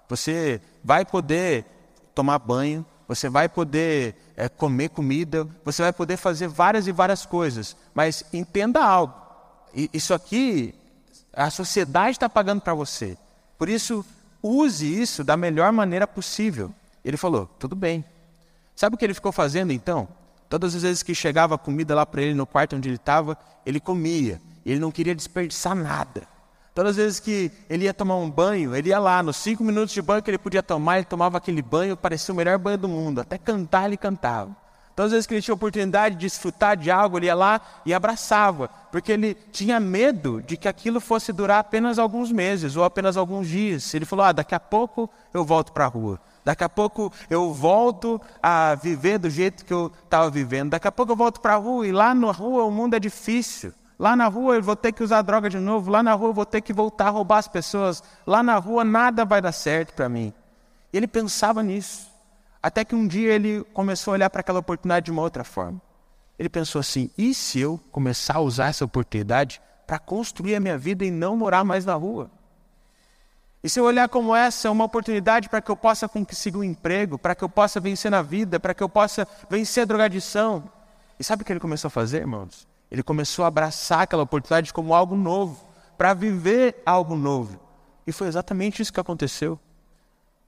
Você 0.08 0.60
vai 0.82 1.04
poder 1.04 1.64
tomar 2.14 2.38
banho, 2.38 2.84
você 3.06 3.28
vai 3.28 3.48
poder 3.48 4.14
é, 4.36 4.48
comer 4.48 4.90
comida, 4.90 5.46
você 5.64 5.82
vai 5.82 5.92
poder 5.92 6.16
fazer 6.16 6.48
várias 6.48 6.86
e 6.86 6.92
várias 6.92 7.26
coisas. 7.26 7.76
Mas 7.92 8.24
entenda 8.32 8.84
algo: 8.84 9.14
isso 9.92 10.14
aqui, 10.14 10.74
a 11.32 11.50
sociedade 11.50 12.12
está 12.12 12.28
pagando 12.28 12.60
para 12.60 12.74
você. 12.74 13.16
Por 13.58 13.68
isso, 13.68 14.04
use 14.42 15.00
isso 15.00 15.24
da 15.24 15.36
melhor 15.36 15.72
maneira 15.72 16.06
possível. 16.06 16.72
Ele 17.04 17.16
falou: 17.16 17.48
tudo 17.58 17.76
bem. 17.76 18.04
Sabe 18.74 18.94
o 18.94 18.98
que 18.98 19.04
ele 19.04 19.14
ficou 19.14 19.32
fazendo 19.32 19.72
então? 19.72 20.08
Todas 20.48 20.74
as 20.74 20.82
vezes 20.82 21.02
que 21.02 21.14
chegava 21.14 21.58
comida 21.58 21.94
lá 21.94 22.04
para 22.04 22.22
ele 22.22 22.34
no 22.34 22.46
quarto 22.46 22.76
onde 22.76 22.88
ele 22.88 22.96
estava, 22.96 23.36
ele 23.64 23.80
comia. 23.80 24.40
Ele 24.64 24.78
não 24.78 24.90
queria 24.90 25.14
desperdiçar 25.14 25.74
nada. 25.74 26.26
Todas 26.74 26.90
as 26.90 26.96
vezes 26.96 27.20
que 27.20 27.52
ele 27.70 27.84
ia 27.84 27.94
tomar 27.94 28.16
um 28.16 28.28
banho, 28.28 28.74
ele 28.74 28.88
ia 28.88 28.98
lá, 28.98 29.22
nos 29.22 29.36
cinco 29.36 29.62
minutos 29.62 29.94
de 29.94 30.02
banho 30.02 30.22
que 30.22 30.30
ele 30.30 30.38
podia 30.38 30.62
tomar, 30.62 30.96
ele 30.96 31.04
tomava 31.04 31.38
aquele 31.38 31.62
banho, 31.62 31.96
parecia 31.96 32.32
o 32.34 32.36
melhor 32.36 32.58
banho 32.58 32.78
do 32.78 32.88
mundo. 32.88 33.20
Até 33.20 33.38
cantar 33.38 33.86
ele 33.86 33.96
cantava. 33.96 34.63
Todas 34.94 35.10
as 35.10 35.12
vezes 35.12 35.26
que 35.26 35.34
ele 35.34 35.42
tinha 35.42 35.54
oportunidade 35.54 36.14
de 36.14 36.20
desfrutar 36.20 36.76
de 36.76 36.90
algo, 36.90 37.18
ele 37.18 37.26
ia 37.26 37.34
lá 37.34 37.60
e 37.84 37.92
abraçava, 37.92 38.68
porque 38.92 39.10
ele 39.10 39.34
tinha 39.50 39.80
medo 39.80 40.40
de 40.40 40.56
que 40.56 40.68
aquilo 40.68 41.00
fosse 41.00 41.32
durar 41.32 41.58
apenas 41.58 41.98
alguns 41.98 42.30
meses 42.30 42.76
ou 42.76 42.84
apenas 42.84 43.16
alguns 43.16 43.48
dias. 43.48 43.92
Ele 43.92 44.04
falou: 44.04 44.24
ah, 44.24 44.32
daqui 44.32 44.54
a 44.54 44.60
pouco 44.60 45.10
eu 45.32 45.44
volto 45.44 45.72
para 45.72 45.84
a 45.84 45.88
rua. 45.88 46.20
Daqui 46.44 46.62
a 46.62 46.68
pouco 46.68 47.12
eu 47.28 47.52
volto 47.52 48.20
a 48.42 48.74
viver 48.74 49.18
do 49.18 49.30
jeito 49.30 49.64
que 49.64 49.72
eu 49.72 49.90
estava 50.04 50.30
vivendo. 50.30 50.70
Daqui 50.70 50.86
a 50.86 50.92
pouco 50.92 51.10
eu 51.12 51.16
volto 51.16 51.40
para 51.40 51.54
a 51.54 51.56
rua 51.56 51.86
e 51.86 51.92
lá 51.92 52.14
na 52.14 52.30
rua 52.30 52.64
o 52.64 52.70
mundo 52.70 52.94
é 52.94 53.00
difícil. 53.00 53.72
Lá 53.98 54.14
na 54.14 54.28
rua 54.28 54.56
eu 54.56 54.62
vou 54.62 54.76
ter 54.76 54.92
que 54.92 55.02
usar 55.02 55.22
droga 55.22 55.48
de 55.48 55.58
novo, 55.58 55.90
lá 55.90 56.02
na 56.02 56.12
rua 56.14 56.28
eu 56.28 56.34
vou 56.34 56.44
ter 56.44 56.60
que 56.60 56.72
voltar 56.72 57.06
a 57.06 57.10
roubar 57.10 57.38
as 57.38 57.48
pessoas, 57.48 58.02
lá 58.26 58.42
na 58.42 58.56
rua 58.58 58.84
nada 58.84 59.24
vai 59.24 59.40
dar 59.40 59.52
certo 59.52 59.94
para 59.94 60.08
mim. 60.08 60.32
Ele 60.92 61.06
pensava 61.06 61.62
nisso. 61.62 62.13
Até 62.64 62.82
que 62.82 62.94
um 62.94 63.06
dia 63.06 63.30
ele 63.30 63.62
começou 63.74 64.12
a 64.12 64.14
olhar 64.14 64.30
para 64.30 64.40
aquela 64.40 64.60
oportunidade 64.60 65.04
de 65.04 65.12
uma 65.12 65.20
outra 65.20 65.44
forma. 65.44 65.78
Ele 66.38 66.48
pensou 66.48 66.80
assim: 66.80 67.10
e 67.16 67.34
se 67.34 67.60
eu 67.60 67.78
começar 67.92 68.36
a 68.36 68.40
usar 68.40 68.68
essa 68.68 68.86
oportunidade 68.86 69.60
para 69.86 69.98
construir 69.98 70.54
a 70.54 70.60
minha 70.60 70.78
vida 70.78 71.04
e 71.04 71.10
não 71.10 71.36
morar 71.36 71.62
mais 71.62 71.84
na 71.84 71.92
rua? 71.92 72.30
E 73.62 73.68
se 73.68 73.78
eu 73.78 73.84
olhar 73.84 74.08
como 74.08 74.34
essa, 74.34 74.66
é 74.66 74.70
uma 74.70 74.84
oportunidade 74.84 75.50
para 75.50 75.60
que 75.60 75.70
eu 75.70 75.76
possa 75.76 76.08
conseguir 76.08 76.56
um 76.56 76.64
emprego, 76.64 77.18
para 77.18 77.34
que 77.34 77.44
eu 77.44 77.50
possa 77.50 77.78
vencer 77.80 78.10
na 78.10 78.22
vida, 78.22 78.58
para 78.58 78.72
que 78.72 78.82
eu 78.82 78.88
possa 78.88 79.28
vencer 79.50 79.82
a 79.82 79.86
drogadição. 79.86 80.64
E 81.20 81.22
sabe 81.22 81.42
o 81.42 81.44
que 81.44 81.52
ele 81.52 81.60
começou 81.60 81.88
a 81.88 81.90
fazer, 81.90 82.20
irmãos? 82.20 82.66
Ele 82.90 83.02
começou 83.02 83.44
a 83.44 83.48
abraçar 83.48 84.00
aquela 84.04 84.22
oportunidade 84.22 84.72
como 84.72 84.94
algo 84.94 85.14
novo, 85.14 85.62
para 85.98 86.14
viver 86.14 86.82
algo 86.86 87.14
novo. 87.14 87.60
E 88.06 88.12
foi 88.12 88.26
exatamente 88.26 88.80
isso 88.80 88.90
que 88.90 89.00
aconteceu. 89.00 89.60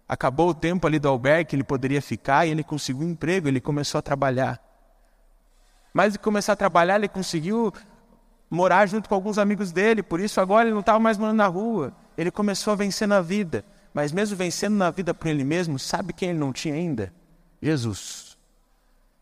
Acabou 0.08 0.50
o 0.50 0.54
tempo 0.54 0.86
ali 0.86 0.98
do 0.98 1.08
albergue 1.08 1.50
que 1.50 1.56
ele 1.56 1.64
poderia 1.64 2.00
ficar 2.00 2.46
e 2.46 2.50
ele 2.50 2.62
conseguiu 2.62 3.06
um 3.06 3.10
emprego, 3.10 3.48
ele 3.48 3.60
começou 3.60 3.98
a 3.98 4.02
trabalhar. 4.02 4.60
Mas 5.92 6.12
de 6.12 6.18
começar 6.18 6.52
a 6.52 6.56
trabalhar, 6.56 6.96
ele 6.96 7.08
conseguiu 7.08 7.72
morar 8.48 8.86
junto 8.86 9.08
com 9.08 9.14
alguns 9.14 9.38
amigos 9.38 9.72
dele, 9.72 10.02
por 10.02 10.20
isso 10.20 10.40
agora 10.40 10.64
ele 10.64 10.74
não 10.74 10.80
estava 10.80 11.00
mais 11.00 11.18
morando 11.18 11.36
na 11.36 11.46
rua 11.46 11.92
ele 12.16 12.30
começou 12.30 12.72
a 12.72 12.76
vencer 12.76 13.06
na 13.06 13.20
vida. 13.20 13.64
Mas 13.92 14.12
mesmo 14.12 14.36
vencendo 14.36 14.74
na 14.74 14.90
vida 14.90 15.14
por 15.14 15.28
ele 15.28 15.44
mesmo, 15.44 15.78
sabe 15.78 16.12
quem 16.12 16.30
ele 16.30 16.38
não 16.38 16.52
tinha 16.52 16.74
ainda? 16.74 17.12
Jesus. 17.60 18.36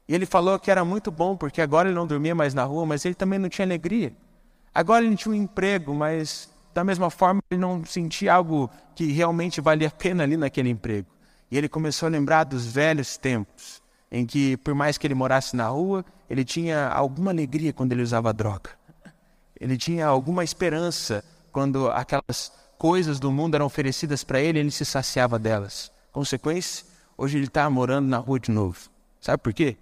E 0.09 0.14
ele 0.14 0.26
falou 0.26 0.59
que 0.59 0.71
era 0.71 0.85
muito 0.85 1.11
bom, 1.11 1.37
porque 1.37 1.61
agora 1.61 1.88
ele 1.88 1.95
não 1.95 2.07
dormia 2.07 2.35
mais 2.35 2.55
na 2.55 2.64
rua, 2.64 2.85
mas 2.85 3.05
ele 3.05 3.14
também 3.14 3.38
não 3.38 3.49
tinha 3.49 3.67
alegria. 3.67 4.12
Agora 4.75 5.05
ele 5.05 5.17
tinha 5.17 5.33
um 5.33 5.37
emprego, 5.37 5.95
mas 5.95 6.50
da 6.75 6.83
mesma 6.83 7.09
forma 7.09 7.40
ele 7.49 7.61
não 7.61 7.85
sentia 7.85 8.35
algo 8.35 8.69
que 8.97 9.07
realmente 9.12 9.61
valia 9.61 9.88
a 9.88 9.90
pena 9.90 10.25
ali 10.25 10.37
naquele 10.37 10.69
emprego. 10.69 11.07
E 11.50 11.57
ele 11.57 11.69
começou 11.69 12.07
a 12.09 12.11
lembrar 12.11 12.43
dos 12.45 12.66
velhos 12.66 13.16
tempos, 13.16 13.81
em 14.11 14.26
que 14.26 14.57
por 14.57 14.75
mais 14.75 14.99
que 14.99 15.07
ele 15.07 15.14
morasse 15.14 15.54
na 15.54 15.69
rua, 15.69 16.04
ele 16.28 16.45
tinha 16.45 16.88
alguma 16.88 17.31
alegria 17.31 17.73
quando 17.73 17.93
ele 17.93 18.02
usava 18.02 18.33
droga. 18.33 18.71
Ele 19.59 19.76
tinha 19.76 20.07
alguma 20.07 20.43
esperança 20.43 21.25
quando 21.52 21.88
aquelas 21.90 22.52
coisas 22.76 23.21
do 23.21 23.31
mundo 23.31 23.54
eram 23.54 23.66
oferecidas 23.66 24.25
para 24.25 24.40
ele, 24.40 24.59
ele 24.59 24.71
se 24.73 24.85
saciava 24.85 25.38
delas. 25.38 25.93
Consequência, 26.11 26.85
hoje 27.16 27.38
ele 27.38 27.47
está 27.47 27.71
morando 27.71 28.09
na 28.09 28.19
rua 28.19 28.40
de 28.40 28.50
novo. 28.50 28.90
Sabe 29.21 29.40
por 29.40 29.54
quê? 29.54 29.76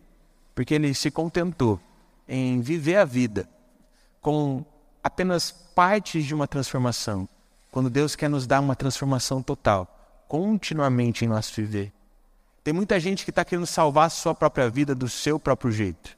Porque 0.55 0.75
ele 0.75 0.93
se 0.93 1.11
contentou 1.11 1.81
em 2.29 2.61
viver 2.61 2.97
a 2.97 3.05
vida 3.07 3.49
com 4.21 4.63
apenas 5.03 5.51
partes 5.51 6.25
de 6.25 6.35
uma 6.35 6.47
transformação, 6.47 7.29
quando 7.71 7.91
Deus 7.91 8.15
quer 8.15 8.29
nos 8.29 8.47
dar 8.47 8.61
uma 8.61 8.77
transformação 8.77 9.43
total, 9.43 10.25
continuamente 10.29 11.25
em 11.25 11.29
nosso 11.29 11.55
viver. 11.55 11.93
Tem 12.63 12.73
muita 12.73 13.01
gente 13.01 13.25
que 13.25 13.31
está 13.31 13.45
querendo 13.45 13.67
salvar 13.67 14.07
a 14.07 14.11
sua 14.11 14.35
própria 14.35 14.71
vida 14.71 14.95
do 14.95 15.09
seu 15.09 15.39
próprio 15.39 15.73
jeito. 15.73 16.17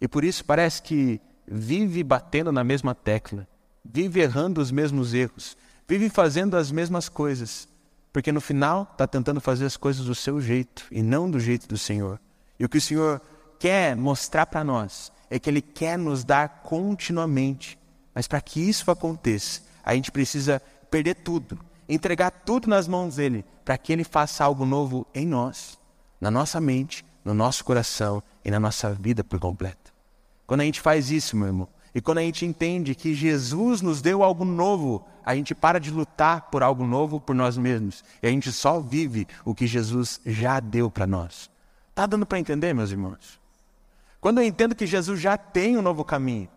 E 0.00 0.06
por 0.06 0.22
isso 0.24 0.44
parece 0.44 0.80
que 0.82 1.20
vive 1.46 2.02
batendo 2.04 2.52
na 2.52 2.62
mesma 2.62 2.94
tecla, 2.94 3.46
vive 3.84 4.20
errando 4.20 4.60
os 4.60 4.70
mesmos 4.70 5.12
erros, 5.12 5.56
vive 5.88 6.08
fazendo 6.08 6.56
as 6.56 6.70
mesmas 6.70 7.08
coisas, 7.08 7.68
porque 8.12 8.30
no 8.30 8.40
final 8.40 8.88
está 8.92 9.06
tentando 9.06 9.40
fazer 9.40 9.64
as 9.64 9.76
coisas 9.76 10.04
do 10.04 10.14
seu 10.14 10.40
jeito 10.40 10.86
e 10.90 11.02
não 11.02 11.30
do 11.30 11.40
jeito 11.40 11.66
do 11.66 11.78
Senhor. 11.78 12.20
E 12.58 12.64
o 12.64 12.68
que 12.68 12.78
o 12.78 12.80
Senhor 12.80 13.20
quer 13.58 13.96
mostrar 13.96 14.46
para 14.46 14.62
nós 14.62 15.12
é 15.30 15.38
que 15.38 15.50
Ele 15.50 15.62
quer 15.62 15.98
nos 15.98 16.22
dar 16.22 16.60
continuamente. 16.62 17.78
Mas 18.14 18.26
para 18.26 18.40
que 18.40 18.60
isso 18.60 18.90
aconteça, 18.90 19.62
a 19.84 19.94
gente 19.94 20.10
precisa 20.10 20.60
perder 20.90 21.14
tudo, 21.16 21.58
entregar 21.88 22.30
tudo 22.30 22.68
nas 22.68 22.86
mãos 22.86 23.16
dele, 23.16 23.44
para 23.64 23.78
que 23.78 23.92
Ele 23.92 24.04
faça 24.04 24.44
algo 24.44 24.64
novo 24.64 25.06
em 25.14 25.26
nós, 25.26 25.78
na 26.20 26.30
nossa 26.30 26.60
mente, 26.60 27.04
no 27.24 27.34
nosso 27.34 27.64
coração 27.64 28.22
e 28.44 28.50
na 28.50 28.60
nossa 28.60 28.92
vida 28.92 29.24
por 29.24 29.38
completo. 29.38 29.92
Quando 30.46 30.60
a 30.60 30.64
gente 30.64 30.80
faz 30.80 31.10
isso, 31.10 31.36
meu 31.36 31.46
irmão, 31.46 31.68
e 31.94 32.00
quando 32.00 32.18
a 32.18 32.22
gente 32.22 32.46
entende 32.46 32.94
que 32.94 33.14
Jesus 33.14 33.82
nos 33.82 34.00
deu 34.00 34.22
algo 34.22 34.44
novo, 34.44 35.06
a 35.24 35.34
gente 35.34 35.54
para 35.54 35.78
de 35.78 35.90
lutar 35.90 36.50
por 36.50 36.62
algo 36.62 36.86
novo 36.86 37.20
por 37.20 37.34
nós 37.34 37.56
mesmos. 37.56 38.02
E 38.22 38.26
a 38.26 38.30
gente 38.30 38.50
só 38.50 38.80
vive 38.80 39.26
o 39.44 39.54
que 39.54 39.66
Jesus 39.66 40.20
já 40.24 40.58
deu 40.58 40.90
para 40.90 41.06
nós. 41.06 41.50
Tá 41.94 42.06
dando 42.06 42.24
para 42.24 42.38
entender, 42.38 42.74
meus 42.74 42.90
irmãos? 42.90 43.38
Quando 44.20 44.40
eu 44.40 44.46
entendo 44.46 44.74
que 44.74 44.86
Jesus 44.86 45.20
já 45.20 45.36
tem 45.36 45.76
um 45.76 45.82
novo 45.82 46.04
caminho, 46.04 46.48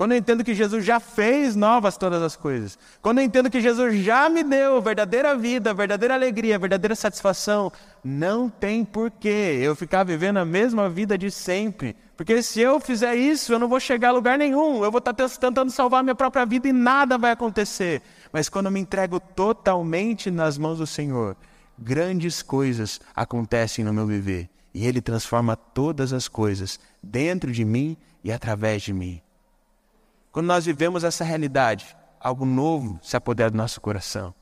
quando 0.00 0.12
eu 0.12 0.16
entendo 0.16 0.42
que 0.42 0.54
Jesus 0.54 0.82
já 0.82 0.98
fez 0.98 1.54
novas 1.54 1.98
todas 1.98 2.22
as 2.22 2.34
coisas, 2.34 2.78
quando 3.02 3.18
eu 3.18 3.24
entendo 3.24 3.50
que 3.50 3.60
Jesus 3.60 4.02
já 4.02 4.30
me 4.30 4.42
deu 4.42 4.80
verdadeira 4.80 5.36
vida, 5.36 5.74
verdadeira 5.74 6.14
alegria, 6.14 6.58
verdadeira 6.58 6.94
satisfação, 6.94 7.70
não 8.02 8.48
tem 8.48 8.82
porquê 8.82 9.58
eu 9.60 9.76
ficar 9.76 10.04
vivendo 10.04 10.38
a 10.38 10.44
mesma 10.46 10.88
vida 10.88 11.18
de 11.18 11.30
sempre. 11.30 11.94
Porque 12.16 12.42
se 12.42 12.62
eu 12.62 12.80
fizer 12.80 13.14
isso, 13.14 13.52
eu 13.52 13.58
não 13.58 13.68
vou 13.68 13.78
chegar 13.78 14.08
a 14.08 14.12
lugar 14.12 14.38
nenhum, 14.38 14.82
eu 14.82 14.90
vou 14.90 15.00
estar 15.00 15.12
tentando 15.12 15.70
salvar 15.70 16.02
minha 16.02 16.14
própria 16.14 16.46
vida 16.46 16.66
e 16.66 16.72
nada 16.72 17.18
vai 17.18 17.32
acontecer. 17.32 18.00
Mas 18.32 18.48
quando 18.48 18.66
eu 18.66 18.72
me 18.72 18.80
entrego 18.80 19.20
totalmente 19.20 20.30
nas 20.30 20.56
mãos 20.56 20.78
do 20.78 20.86
Senhor, 20.86 21.36
grandes 21.78 22.40
coisas 22.40 23.02
acontecem 23.14 23.84
no 23.84 23.92
meu 23.92 24.06
viver. 24.06 24.48
E 24.72 24.86
Ele 24.86 25.02
transforma 25.02 25.56
todas 25.56 26.14
as 26.14 26.26
coisas 26.26 26.80
dentro 27.02 27.52
de 27.52 27.66
mim 27.66 27.98
e 28.24 28.32
através 28.32 28.80
de 28.80 28.94
mim. 28.94 29.20
Quando 30.32 30.46
nós 30.46 30.64
vivemos 30.64 31.02
essa 31.02 31.24
realidade, 31.24 31.96
algo 32.20 32.44
novo 32.44 32.98
se 33.02 33.16
apodera 33.16 33.50
do 33.50 33.56
nosso 33.56 33.80
coração. 33.80 34.34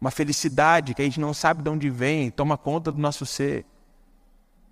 Uma 0.00 0.10
felicidade 0.10 0.94
que 0.94 1.02
a 1.02 1.04
gente 1.04 1.20
não 1.20 1.34
sabe 1.34 1.62
de 1.62 1.68
onde 1.68 1.90
vem, 1.90 2.30
toma 2.30 2.56
conta 2.56 2.92
do 2.92 2.98
nosso 2.98 3.26
ser. 3.26 3.66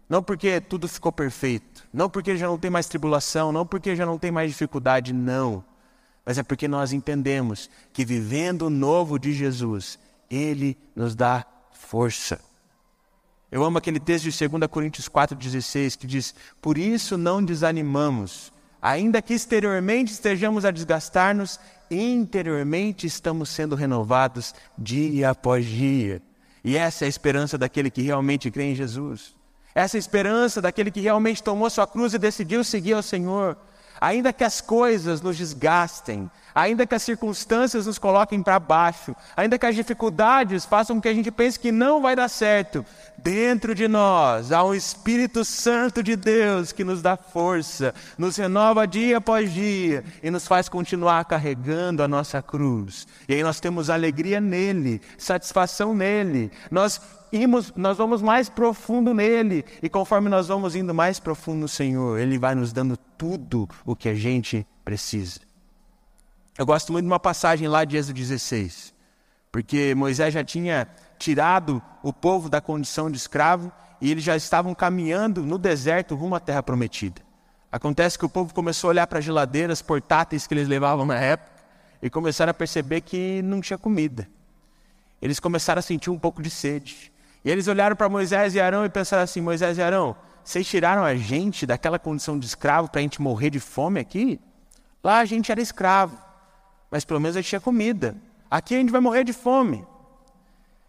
Não 0.08 0.22
porque 0.22 0.60
tudo 0.60 0.88
ficou 0.88 1.12
perfeito, 1.12 1.86
não 1.92 2.08
porque 2.08 2.36
já 2.36 2.46
não 2.46 2.56
tem 2.56 2.70
mais 2.70 2.86
tribulação, 2.86 3.52
não 3.52 3.66
porque 3.66 3.94
já 3.94 4.06
não 4.06 4.18
tem 4.18 4.30
mais 4.30 4.50
dificuldade, 4.50 5.12
não. 5.12 5.62
Mas 6.24 6.38
é 6.38 6.42
porque 6.42 6.66
nós 6.66 6.92
entendemos 6.92 7.68
que 7.92 8.04
vivendo 8.04 8.62
o 8.62 8.70
novo 8.70 9.18
de 9.18 9.32
Jesus, 9.32 9.98
Ele 10.30 10.78
nos 10.96 11.14
dá 11.14 11.44
força. 11.72 12.40
Eu 13.50 13.64
amo 13.64 13.78
aquele 13.78 14.00
texto 14.00 14.30
de 14.30 14.48
2 14.48 14.66
Coríntios 14.70 15.08
4,16 15.08 15.96
que 15.96 16.06
diz: 16.06 16.34
Por 16.60 16.78
isso 16.78 17.16
não 17.18 17.42
desanimamos, 17.42 18.52
Ainda 18.80 19.20
que 19.20 19.34
exteriormente 19.34 20.12
estejamos 20.12 20.64
a 20.64 20.70
desgastar-nos, 20.70 21.58
interiormente 21.90 23.06
estamos 23.06 23.48
sendo 23.48 23.74
renovados 23.74 24.54
dia 24.76 25.30
após 25.30 25.66
dia. 25.66 26.22
E 26.62 26.76
essa 26.76 27.04
é 27.04 27.06
a 27.06 27.08
esperança 27.08 27.58
daquele 27.58 27.90
que 27.90 28.02
realmente 28.02 28.50
crê 28.50 28.64
em 28.64 28.74
Jesus. 28.74 29.34
Essa 29.74 29.96
é 29.96 29.98
a 29.98 30.00
esperança 30.00 30.60
daquele 30.60 30.90
que 30.90 31.00
realmente 31.00 31.42
tomou 31.42 31.68
sua 31.70 31.86
cruz 31.86 32.14
e 32.14 32.18
decidiu 32.18 32.62
seguir 32.62 32.94
ao 32.94 33.02
Senhor. 33.02 33.56
Ainda 34.00 34.32
que 34.32 34.44
as 34.44 34.60
coisas 34.60 35.20
nos 35.20 35.36
desgastem, 35.36 36.30
ainda 36.54 36.86
que 36.86 36.94
as 36.94 37.02
circunstâncias 37.02 37.86
nos 37.86 37.98
coloquem 37.98 38.42
para 38.42 38.58
baixo, 38.58 39.14
ainda 39.36 39.58
que 39.58 39.66
as 39.66 39.74
dificuldades 39.74 40.64
façam 40.64 40.96
com 40.96 41.02
que 41.02 41.08
a 41.08 41.14
gente 41.14 41.30
pense 41.30 41.58
que 41.58 41.70
não 41.70 42.02
vai 42.02 42.16
dar 42.16 42.28
certo, 42.28 42.84
dentro 43.16 43.74
de 43.74 43.86
nós 43.88 44.52
há 44.52 44.64
um 44.64 44.74
Espírito 44.74 45.44
Santo 45.44 46.02
de 46.02 46.16
Deus 46.16 46.72
que 46.72 46.84
nos 46.84 47.02
dá 47.02 47.16
força, 47.16 47.94
nos 48.16 48.36
renova 48.36 48.86
dia 48.86 49.18
após 49.18 49.52
dia 49.52 50.04
e 50.22 50.30
nos 50.30 50.46
faz 50.46 50.68
continuar 50.68 51.24
carregando 51.24 52.02
a 52.02 52.08
nossa 52.08 52.42
cruz. 52.42 53.06
E 53.28 53.34
aí 53.34 53.42
nós 53.42 53.60
temos 53.60 53.90
alegria 53.90 54.40
nele, 54.40 55.00
satisfação 55.16 55.94
nele. 55.94 56.50
Nós 56.70 57.00
Imos, 57.32 57.72
nós 57.76 57.98
vamos 57.98 58.22
mais 58.22 58.48
profundo 58.48 59.12
nele, 59.12 59.64
e 59.82 59.88
conforme 59.88 60.28
nós 60.28 60.48
vamos 60.48 60.74
indo 60.74 60.94
mais 60.94 61.20
profundo 61.20 61.60
no 61.60 61.68
Senhor, 61.68 62.18
Ele 62.18 62.38
vai 62.38 62.54
nos 62.54 62.72
dando 62.72 62.96
tudo 62.96 63.68
o 63.84 63.94
que 63.94 64.08
a 64.08 64.14
gente 64.14 64.66
precisa. 64.84 65.40
Eu 66.56 66.64
gosto 66.66 66.90
muito 66.92 67.04
de 67.04 67.10
uma 67.10 67.20
passagem 67.20 67.68
lá 67.68 67.84
de 67.84 67.96
Êxodo 67.96 68.14
16, 68.14 68.94
porque 69.52 69.94
Moisés 69.94 70.32
já 70.32 70.42
tinha 70.42 70.88
tirado 71.18 71.82
o 72.02 72.12
povo 72.12 72.48
da 72.48 72.60
condição 72.60 73.10
de 73.10 73.16
escravo 73.16 73.70
e 74.00 74.10
eles 74.10 74.24
já 74.24 74.36
estavam 74.36 74.74
caminhando 74.74 75.42
no 75.42 75.58
deserto 75.58 76.14
rumo 76.14 76.34
à 76.34 76.40
terra 76.40 76.62
prometida. 76.62 77.20
Acontece 77.70 78.18
que 78.18 78.24
o 78.24 78.28
povo 78.28 78.54
começou 78.54 78.88
a 78.88 78.92
olhar 78.92 79.06
para 79.06 79.18
as 79.18 79.24
geladeiras 79.24 79.82
portáteis 79.82 80.46
que 80.46 80.54
eles 80.54 80.66
levavam 80.66 81.04
na 81.04 81.16
época 81.16 81.50
e 82.00 82.08
começaram 82.08 82.50
a 82.50 82.54
perceber 82.54 83.02
que 83.02 83.42
não 83.42 83.60
tinha 83.60 83.76
comida. 83.76 84.26
Eles 85.20 85.38
começaram 85.38 85.80
a 85.80 85.82
sentir 85.82 86.10
um 86.10 86.18
pouco 86.18 86.40
de 86.40 86.48
sede. 86.48 87.12
E 87.44 87.50
eles 87.50 87.68
olharam 87.68 87.96
para 87.96 88.08
Moisés 88.08 88.54
e 88.54 88.60
Arão 88.60 88.84
e 88.84 88.88
pensaram 88.88 89.22
assim: 89.22 89.40
Moisés 89.40 89.78
e 89.78 89.82
Arão, 89.82 90.16
vocês 90.42 90.66
tiraram 90.66 91.04
a 91.04 91.14
gente 91.14 91.66
daquela 91.66 91.98
condição 91.98 92.38
de 92.38 92.46
escravo 92.46 92.88
para 92.88 93.00
a 93.00 93.02
gente 93.02 93.20
morrer 93.20 93.50
de 93.50 93.60
fome 93.60 94.00
aqui? 94.00 94.40
Lá 95.02 95.18
a 95.18 95.24
gente 95.24 95.52
era 95.52 95.60
escravo 95.60 96.28
mas 96.90 97.04
pelo 97.04 97.20
menos 97.20 97.36
a 97.36 97.40
gente 97.40 97.48
tinha 97.48 97.60
comida. 97.60 98.16
Aqui 98.50 98.74
a 98.74 98.78
gente 98.78 98.90
vai 98.90 99.00
morrer 99.00 99.24
de 99.24 99.32
fome. 99.32 99.86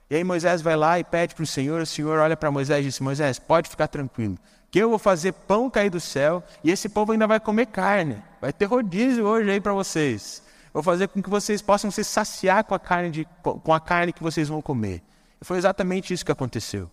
E 0.10 0.16
aí 0.16 0.24
Moisés 0.24 0.62
vai 0.62 0.76
lá 0.76 0.98
e 1.00 1.04
pede 1.04 1.36
para 1.36 1.44
o 1.44 1.48
Senhor, 1.48 1.82
o 1.82 1.86
Senhor 1.86 2.18
olha 2.18 2.36
para 2.36 2.50
Moisés 2.50 2.80
e 2.80 2.90
diz: 2.90 3.00
Moisés, 3.00 3.38
pode 3.38 3.70
ficar 3.70 3.88
tranquilo, 3.88 4.38
que 4.72 4.80
eu 4.80 4.90
vou 4.90 4.98
fazer 4.98 5.34
pão 5.34 5.70
cair 5.70 5.90
do 5.90 6.00
céu 6.00 6.44
e 6.64 6.72
esse 6.72 6.90
povo 6.90 7.12
ainda 7.12 7.28
vai 7.28 7.40
comer 7.40 7.68
carne. 7.68 8.22
Vai 8.42 8.52
ter 8.54 8.66
rodízio 8.66 9.26
hoje 9.26 9.52
aí 9.52 9.62
para 9.62 9.74
vocês. 9.74 10.42
Vou 10.74 10.82
fazer 10.82 11.08
com 11.10 11.22
que 11.22 11.30
vocês 11.30 11.62
possam 11.62 11.92
se 11.92 12.04
saciar 12.04 12.64
com 12.64 12.74
a 12.74 12.80
carne, 12.80 13.10
de, 13.12 13.28
com 13.42 13.74
a 13.74 13.80
carne 13.80 14.14
que 14.14 14.24
vocês 14.24 14.48
vão 14.48 14.62
comer. 14.62 15.02
E 15.42 15.46
foi 15.46 15.58
exatamente 15.58 16.14
isso 16.14 16.26
que 16.26 16.32
aconteceu. 16.32 16.90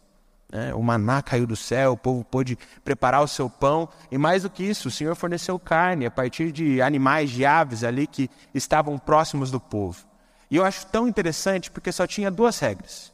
Né? 0.50 0.72
O 0.74 0.82
maná 0.82 1.22
caiu 1.22 1.46
do 1.46 1.56
céu, 1.56 1.92
o 1.92 1.96
povo 1.96 2.24
pôde 2.24 2.58
preparar 2.84 3.22
o 3.22 3.28
seu 3.28 3.50
pão, 3.50 3.88
e 4.10 4.18
mais 4.18 4.42
do 4.42 4.50
que 4.50 4.62
isso, 4.62 4.88
o 4.88 4.90
Senhor 4.90 5.14
forneceu 5.16 5.58
carne 5.58 6.06
a 6.06 6.10
partir 6.10 6.52
de 6.52 6.80
animais, 6.80 7.30
de 7.30 7.44
aves 7.44 7.82
ali 7.82 8.06
que 8.06 8.30
estavam 8.54 8.98
próximos 8.98 9.50
do 9.50 9.60
povo. 9.60 10.04
E 10.50 10.56
eu 10.56 10.64
acho 10.64 10.86
tão 10.86 11.08
interessante 11.08 11.70
porque 11.70 11.90
só 11.90 12.06
tinha 12.06 12.30
duas 12.30 12.58
regras. 12.58 13.12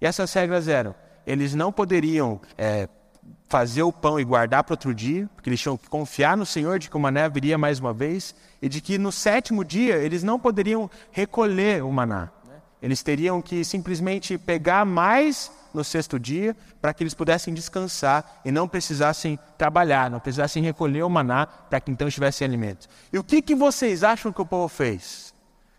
E 0.00 0.06
essas 0.06 0.32
regras 0.32 0.66
eram: 0.66 0.94
eles 1.24 1.54
não 1.54 1.70
poderiam 1.70 2.40
é, 2.58 2.88
fazer 3.48 3.82
o 3.82 3.92
pão 3.92 4.18
e 4.18 4.24
guardar 4.24 4.64
para 4.64 4.72
outro 4.72 4.92
dia, 4.92 5.28
porque 5.34 5.48
eles 5.48 5.60
tinham 5.60 5.76
que 5.76 5.88
confiar 5.88 6.36
no 6.36 6.44
Senhor 6.44 6.78
de 6.78 6.90
que 6.90 6.96
o 6.96 7.00
maná 7.00 7.28
viria 7.28 7.56
mais 7.56 7.78
uma 7.78 7.92
vez, 7.92 8.34
e 8.60 8.68
de 8.68 8.80
que 8.80 8.98
no 8.98 9.12
sétimo 9.12 9.64
dia 9.64 9.96
eles 9.96 10.24
não 10.24 10.40
poderiam 10.40 10.90
recolher 11.12 11.84
o 11.84 11.92
maná. 11.92 12.30
Eles 12.82 13.02
teriam 13.02 13.40
que 13.40 13.64
simplesmente 13.64 14.36
pegar 14.36 14.84
mais 14.84 15.52
no 15.72 15.84
sexto 15.84 16.18
dia 16.18 16.56
para 16.80 16.92
que 16.92 17.02
eles 17.02 17.14
pudessem 17.14 17.54
descansar 17.54 18.40
e 18.44 18.50
não 18.50 18.66
precisassem 18.66 19.38
trabalhar, 19.56 20.10
não 20.10 20.18
precisassem 20.18 20.62
recolher 20.62 21.04
o 21.04 21.08
maná 21.08 21.46
para 21.46 21.80
que 21.80 21.92
então 21.92 22.10
tivessem 22.10 22.44
alimento. 22.44 22.88
E 23.12 23.18
o 23.18 23.24
que, 23.24 23.40
que 23.40 23.54
vocês 23.54 24.02
acham 24.02 24.32
que 24.32 24.42
o 24.42 24.46
povo 24.46 24.68
fez? 24.68 25.32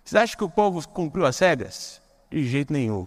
Vocês 0.03 0.23
acham 0.23 0.37
que 0.37 0.43
o 0.45 0.49
povo 0.49 0.87
cumpriu 0.87 1.25
as 1.25 1.37
regras? 1.37 2.01
De 2.31 2.47
jeito 2.47 2.71
nenhum. 2.71 3.05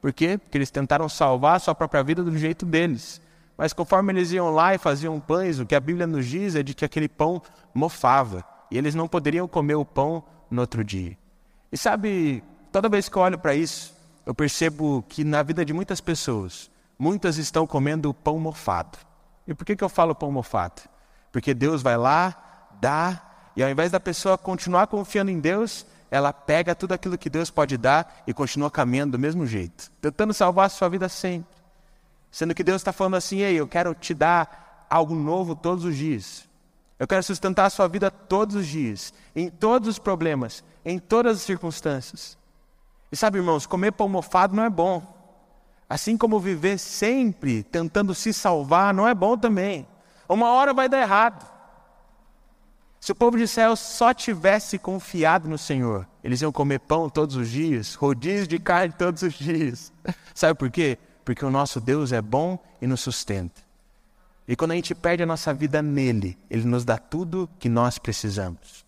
Por 0.00 0.12
quê? 0.12 0.38
Porque 0.38 0.58
eles 0.58 0.70
tentaram 0.70 1.08
salvar 1.08 1.56
a 1.56 1.58
sua 1.60 1.74
própria 1.74 2.02
vida 2.02 2.22
do 2.22 2.36
jeito 2.36 2.66
deles. 2.66 3.20
Mas 3.56 3.72
conforme 3.72 4.12
eles 4.12 4.32
iam 4.32 4.50
lá 4.50 4.74
e 4.74 4.78
faziam 4.78 5.18
pães, 5.18 5.58
o 5.58 5.64
que 5.64 5.74
a 5.74 5.80
Bíblia 5.80 6.06
nos 6.06 6.26
diz 6.26 6.54
é 6.56 6.62
de 6.62 6.74
que 6.74 6.84
aquele 6.84 7.08
pão 7.08 7.40
mofava. 7.72 8.44
E 8.70 8.76
eles 8.76 8.94
não 8.94 9.08
poderiam 9.08 9.48
comer 9.48 9.76
o 9.76 9.84
pão 9.84 10.22
no 10.50 10.60
outro 10.60 10.84
dia. 10.84 11.16
E 11.72 11.78
sabe, 11.78 12.42
toda 12.76 12.90
vez 12.90 13.08
que 13.08 13.16
eu 13.16 13.22
olho 13.22 13.38
para 13.38 13.54
isso, 13.54 13.94
eu 14.26 14.34
percebo 14.34 15.02
que 15.08 15.24
na 15.24 15.42
vida 15.42 15.64
de 15.64 15.72
muitas 15.72 15.98
pessoas, 15.98 16.70
muitas 16.98 17.38
estão 17.38 17.66
comendo 17.66 18.12
pão 18.12 18.38
mofado. 18.38 18.98
E 19.48 19.54
por 19.54 19.64
que, 19.64 19.74
que 19.74 19.82
eu 19.82 19.88
falo 19.88 20.14
pão 20.14 20.30
mofado? 20.30 20.82
Porque 21.32 21.54
Deus 21.54 21.80
vai 21.80 21.96
lá, 21.96 22.68
dá, 22.78 23.22
e 23.56 23.62
ao 23.62 23.70
invés 23.70 23.90
da 23.90 23.98
pessoa 23.98 24.36
continuar 24.36 24.88
confiando 24.88 25.30
em 25.30 25.40
Deus, 25.40 25.86
ela 26.10 26.34
pega 26.34 26.74
tudo 26.74 26.92
aquilo 26.92 27.16
que 27.16 27.30
Deus 27.30 27.48
pode 27.48 27.78
dar 27.78 28.22
e 28.26 28.34
continua 28.34 28.70
caminhando 28.70 29.12
do 29.12 29.18
mesmo 29.18 29.46
jeito, 29.46 29.90
tentando 29.98 30.34
salvar 30.34 30.66
a 30.66 30.68
sua 30.68 30.90
vida 30.90 31.08
sempre. 31.08 31.56
Sendo 32.30 32.54
que 32.54 32.62
Deus 32.62 32.82
está 32.82 32.92
falando 32.92 33.16
assim: 33.16 33.38
ei, 33.38 33.54
eu 33.54 33.66
quero 33.66 33.94
te 33.94 34.12
dar 34.12 34.86
algo 34.90 35.14
novo 35.14 35.56
todos 35.56 35.82
os 35.82 35.96
dias. 35.96 36.46
Eu 36.98 37.08
quero 37.08 37.22
sustentar 37.22 37.64
a 37.64 37.70
sua 37.70 37.88
vida 37.88 38.10
todos 38.10 38.54
os 38.54 38.66
dias, 38.66 39.14
em 39.34 39.48
todos 39.48 39.88
os 39.88 39.98
problemas, 39.98 40.62
em 40.84 40.98
todas 40.98 41.38
as 41.38 41.42
circunstâncias. 41.42 42.36
E 43.10 43.16
sabe, 43.16 43.38
irmãos, 43.38 43.66
comer 43.66 43.92
pão 43.92 44.08
mofado 44.08 44.54
não 44.54 44.64
é 44.64 44.70
bom. 44.70 45.14
Assim 45.88 46.16
como 46.16 46.40
viver 46.40 46.78
sempre 46.78 47.62
tentando 47.62 48.14
se 48.14 48.32
salvar 48.32 48.92
não 48.92 49.06
é 49.06 49.14
bom 49.14 49.36
também. 49.36 49.86
Uma 50.28 50.50
hora 50.50 50.74
vai 50.74 50.88
dar 50.88 51.00
errado. 51.00 51.46
Se 52.98 53.12
o 53.12 53.14
povo 53.14 53.36
de 53.36 53.44
Israel 53.44 53.76
só 53.76 54.12
tivesse 54.12 54.78
confiado 54.78 55.48
no 55.48 55.56
Senhor, 55.56 56.08
eles 56.24 56.42
iam 56.42 56.50
comer 56.50 56.80
pão 56.80 57.08
todos 57.08 57.36
os 57.36 57.48
dias, 57.48 57.94
rodízio 57.94 58.48
de 58.48 58.58
carne 58.58 58.92
todos 58.92 59.22
os 59.22 59.34
dias. 59.34 59.92
Sabe 60.34 60.58
por 60.58 60.70
quê? 60.70 60.98
Porque 61.24 61.44
o 61.44 61.50
nosso 61.50 61.80
Deus 61.80 62.10
é 62.10 62.20
bom 62.20 62.58
e 62.80 62.86
nos 62.86 63.00
sustenta. 63.00 63.62
E 64.48 64.56
quando 64.56 64.72
a 64.72 64.74
gente 64.74 64.94
perde 64.94 65.22
a 65.22 65.26
nossa 65.26 65.52
vida 65.52 65.82
nele, 65.82 66.36
ele 66.50 66.64
nos 66.64 66.84
dá 66.84 66.98
tudo 66.98 67.48
que 67.58 67.68
nós 67.68 67.98
precisamos. 67.98 68.85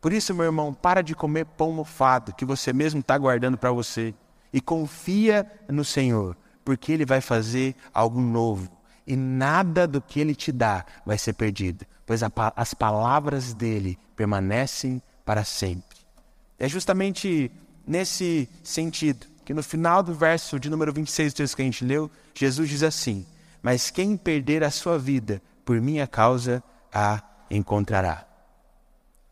Por 0.00 0.12
isso, 0.12 0.34
meu 0.34 0.44
irmão, 0.44 0.72
para 0.72 1.02
de 1.02 1.14
comer 1.14 1.44
pão 1.44 1.72
mofado 1.72 2.34
que 2.34 2.44
você 2.44 2.72
mesmo 2.72 3.00
está 3.00 3.18
guardando 3.18 3.58
para 3.58 3.72
você 3.72 4.14
e 4.52 4.60
confia 4.60 5.50
no 5.68 5.84
Senhor, 5.84 6.36
porque 6.64 6.92
Ele 6.92 7.04
vai 7.04 7.20
fazer 7.20 7.74
algo 7.92 8.20
novo 8.20 8.70
e 9.06 9.16
nada 9.16 9.86
do 9.86 10.00
que 10.00 10.20
Ele 10.20 10.34
te 10.34 10.52
dá 10.52 10.84
vai 11.04 11.18
ser 11.18 11.32
perdido 11.32 11.84
pois 12.08 12.22
a, 12.22 12.32
as 12.56 12.72
palavras 12.72 13.52
dele 13.52 13.98
permanecem 14.16 15.02
para 15.26 15.44
sempre. 15.44 15.98
É 16.58 16.66
justamente 16.66 17.52
nesse 17.86 18.48
sentido 18.64 19.26
que 19.44 19.52
no 19.52 19.62
final 19.62 20.02
do 20.02 20.14
verso 20.14 20.58
de 20.58 20.70
número 20.70 20.90
26 20.90 21.34
do 21.34 21.36
texto 21.36 21.54
que 21.54 21.60
a 21.60 21.64
gente 21.66 21.84
leu, 21.84 22.10
Jesus 22.34 22.70
diz 22.70 22.82
assim: 22.82 23.26
Mas 23.60 23.90
quem 23.90 24.16
perder 24.16 24.64
a 24.64 24.70
sua 24.70 24.98
vida 24.98 25.42
por 25.66 25.78
minha 25.82 26.06
causa 26.06 26.64
a 26.90 27.22
encontrará. 27.50 28.26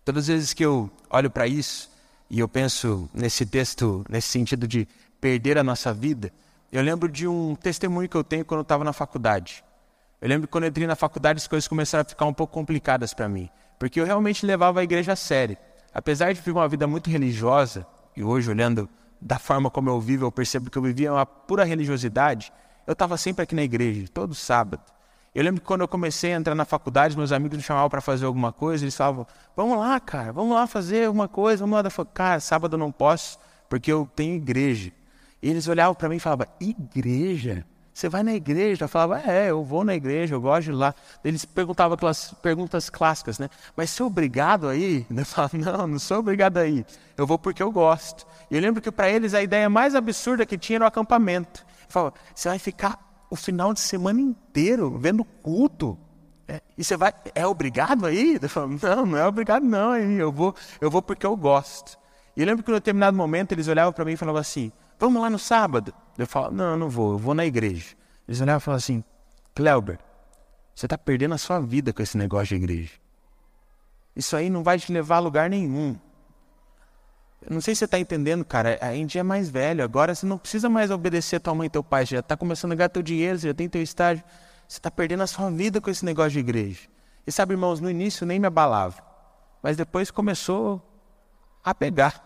Todas 0.06 0.22
as 0.22 0.28
vezes 0.28 0.54
que 0.54 0.64
eu 0.64 0.88
olho 1.10 1.28
para 1.28 1.48
isso 1.48 1.90
e 2.30 2.38
eu 2.38 2.46
penso 2.46 3.10
nesse 3.12 3.44
texto, 3.44 4.06
nesse 4.08 4.28
sentido 4.28 4.68
de 4.68 4.86
perder 5.20 5.58
a 5.58 5.64
nossa 5.64 5.92
vida, 5.92 6.32
eu 6.70 6.80
lembro 6.80 7.08
de 7.08 7.26
um 7.26 7.56
testemunho 7.56 8.08
que 8.08 8.16
eu 8.16 8.22
tenho 8.22 8.44
quando 8.44 8.60
eu 8.60 8.62
estava 8.62 8.84
na 8.84 8.92
faculdade. 8.92 9.64
Eu 10.20 10.28
lembro 10.28 10.46
que 10.46 10.52
quando 10.52 10.62
eu 10.62 10.68
entrei 10.68 10.86
na 10.86 10.94
faculdade 10.94 11.38
as 11.38 11.48
coisas 11.48 11.66
começaram 11.66 12.02
a 12.02 12.04
ficar 12.04 12.24
um 12.24 12.32
pouco 12.32 12.54
complicadas 12.54 13.12
para 13.12 13.28
mim, 13.28 13.50
porque 13.80 14.00
eu 14.00 14.04
realmente 14.04 14.46
levava 14.46 14.78
a 14.78 14.84
igreja 14.84 15.14
a 15.14 15.16
sério. 15.16 15.56
Apesar 15.92 16.32
de 16.32 16.38
viver 16.38 16.52
uma 16.52 16.68
vida 16.68 16.86
muito 16.86 17.10
religiosa, 17.10 17.84
e 18.16 18.22
hoje 18.22 18.48
olhando 18.48 18.88
da 19.20 19.40
forma 19.40 19.68
como 19.72 19.90
eu 19.90 20.00
vivo, 20.00 20.24
eu 20.24 20.30
percebo 20.30 20.70
que 20.70 20.78
eu 20.78 20.82
vivia 20.82 21.12
uma 21.12 21.26
pura 21.26 21.64
religiosidade, 21.64 22.52
eu 22.86 22.92
estava 22.92 23.16
sempre 23.16 23.42
aqui 23.42 23.56
na 23.56 23.64
igreja, 23.64 24.06
todo 24.14 24.36
sábado. 24.36 24.84
Eu 25.36 25.44
lembro 25.44 25.60
que 25.60 25.66
quando 25.66 25.82
eu 25.82 25.88
comecei 25.88 26.32
a 26.32 26.36
entrar 26.38 26.54
na 26.54 26.64
faculdade, 26.64 27.14
meus 27.14 27.30
amigos 27.30 27.58
me 27.58 27.62
chamavam 27.62 27.90
para 27.90 28.00
fazer 28.00 28.24
alguma 28.24 28.54
coisa, 28.54 28.82
eles 28.82 28.96
falavam: 28.96 29.26
Vamos 29.54 29.78
lá, 29.78 30.00
cara, 30.00 30.32
vamos 30.32 30.56
lá 30.56 30.66
fazer 30.66 31.04
alguma 31.04 31.28
coisa, 31.28 31.62
vamos 31.62 31.76
lá. 31.84 31.90
Falei, 31.90 32.10
cara, 32.14 32.40
sábado 32.40 32.72
eu 32.72 32.78
não 32.78 32.90
posso, 32.90 33.38
porque 33.68 33.92
eu 33.92 34.08
tenho 34.16 34.34
igreja. 34.34 34.90
E 35.42 35.50
eles 35.50 35.68
olhavam 35.68 35.94
para 35.94 36.08
mim 36.08 36.16
e 36.16 36.20
falavam: 36.20 36.46
Igreja? 36.58 37.66
Você 37.92 38.08
vai 38.08 38.22
na 38.22 38.32
igreja? 38.34 38.84
Eu 38.84 38.88
falava, 38.88 39.30
é, 39.30 39.50
eu 39.50 39.62
vou 39.62 39.84
na 39.84 39.94
igreja, 39.94 40.34
eu 40.34 40.40
gosto 40.40 40.64
de 40.64 40.70
ir 40.70 40.74
lá. 40.74 40.94
Eles 41.22 41.44
perguntavam 41.44 41.94
aquelas 41.94 42.32
perguntas 42.42 42.88
clássicas, 42.88 43.38
né? 43.38 43.50
Mas 43.74 43.90
você 43.90 44.02
é 44.02 44.06
obrigado 44.06 44.68
a 44.68 44.76
ir? 44.76 45.06
Eu 45.14 45.24
falava, 45.24 45.56
não, 45.56 45.86
não 45.86 45.98
sou 45.98 46.18
obrigado 46.18 46.58
a 46.58 46.66
ir. 46.66 46.84
Eu 47.16 47.26
vou 47.26 47.38
porque 47.38 47.62
eu 47.62 47.72
gosto. 47.72 48.26
E 48.50 48.54
eu 48.54 48.60
lembro 48.60 48.82
que 48.82 48.90
para 48.90 49.08
eles 49.08 49.32
a 49.32 49.42
ideia 49.42 49.70
mais 49.70 49.94
absurda 49.94 50.44
que 50.44 50.58
tinha 50.58 50.76
era 50.76 50.84
o 50.84 50.88
acampamento. 50.88 51.64
Eu 51.86 51.86
falava, 51.88 52.14
você 52.34 52.50
vai 52.50 52.58
ficar 52.58 53.05
o 53.36 53.38
final 53.38 53.72
de 53.72 53.80
semana 53.80 54.20
inteiro 54.20 54.98
vendo 54.98 55.24
culto. 55.24 55.98
É, 56.48 56.60
e 56.76 56.82
você 56.82 56.96
vai, 56.96 57.12
é 57.34 57.46
obrigado 57.46 58.06
a 58.06 58.12
ir? 58.12 58.42
Eu 58.42 58.48
falava, 58.48 58.96
não, 58.96 59.06
não 59.06 59.18
é 59.18 59.26
obrigado 59.26 59.64
não 59.64 59.90
a 59.92 60.00
ir. 60.00 60.18
Eu 60.18 60.32
vou, 60.32 60.54
eu 60.80 60.90
vou 60.90 61.02
porque 61.02 61.26
eu 61.26 61.36
gosto. 61.36 61.98
E 62.36 62.40
eu 62.40 62.46
lembro 62.46 62.64
que 62.64 62.70
em 62.70 62.74
um 62.74 62.76
determinado 62.76 63.16
momento 63.16 63.52
eles 63.52 63.68
olhavam 63.68 63.92
para 63.92 64.04
mim 64.04 64.12
e 64.12 64.16
falavam 64.16 64.40
assim, 64.40 64.72
vamos 64.98 65.20
lá 65.20 65.30
no 65.30 65.38
sábado. 65.38 65.92
Eu 66.16 66.26
falo, 66.26 66.50
não, 66.50 66.76
não 66.76 66.88
vou, 66.88 67.12
eu 67.12 67.18
vou 67.18 67.34
na 67.34 67.44
igreja. 67.44 67.94
Eles 68.26 68.40
olhavam 68.40 68.58
e 68.58 68.62
falavam 68.62 68.78
assim, 68.78 69.04
Cleuber, 69.54 69.98
você 70.74 70.86
está 70.86 70.98
perdendo 70.98 71.34
a 71.34 71.38
sua 71.38 71.60
vida 71.60 71.92
com 71.92 72.02
esse 72.02 72.16
negócio 72.16 72.48
de 72.48 72.56
igreja. 72.56 72.92
Isso 74.14 74.36
aí 74.36 74.48
não 74.48 74.62
vai 74.62 74.78
te 74.78 74.92
levar 74.92 75.16
a 75.16 75.20
lugar 75.20 75.50
nenhum. 75.50 75.96
Não 77.48 77.60
sei 77.60 77.74
se 77.74 77.80
você 77.80 77.84
está 77.84 77.98
entendendo, 77.98 78.44
cara. 78.44 78.78
A 78.80 78.92
gente 78.92 79.18
é 79.18 79.22
mais 79.22 79.48
velho. 79.48 79.84
Agora 79.84 80.14
você 80.14 80.26
não 80.26 80.36
precisa 80.36 80.68
mais 80.68 80.90
obedecer 80.90 81.36
a 81.36 81.40
tua 81.40 81.54
mãe 81.54 81.66
e 81.66 81.70
teu 81.70 81.82
pai. 81.82 82.04
Você 82.04 82.16
já 82.16 82.20
está 82.20 82.36
começando 82.36 82.72
a 82.72 82.74
ganhar 82.74 82.88
teu 82.88 83.02
dinheiro, 83.02 83.38
você 83.38 83.48
já 83.48 83.54
tem 83.54 83.68
teu 83.68 83.82
estágio. 83.82 84.24
Você 84.66 84.78
está 84.78 84.90
perdendo 84.90 85.22
a 85.22 85.26
sua 85.26 85.48
vida 85.50 85.80
com 85.80 85.88
esse 85.88 86.04
negócio 86.04 86.32
de 86.32 86.40
igreja. 86.40 86.88
E 87.26 87.30
sabe, 87.30 87.54
irmãos, 87.54 87.80
no 87.80 87.88
início 87.88 88.26
nem 88.26 88.38
me 88.40 88.46
abalava. 88.46 89.00
Mas 89.62 89.76
depois 89.76 90.10
começou 90.10 90.82
a 91.62 91.74
pegar. 91.74 92.24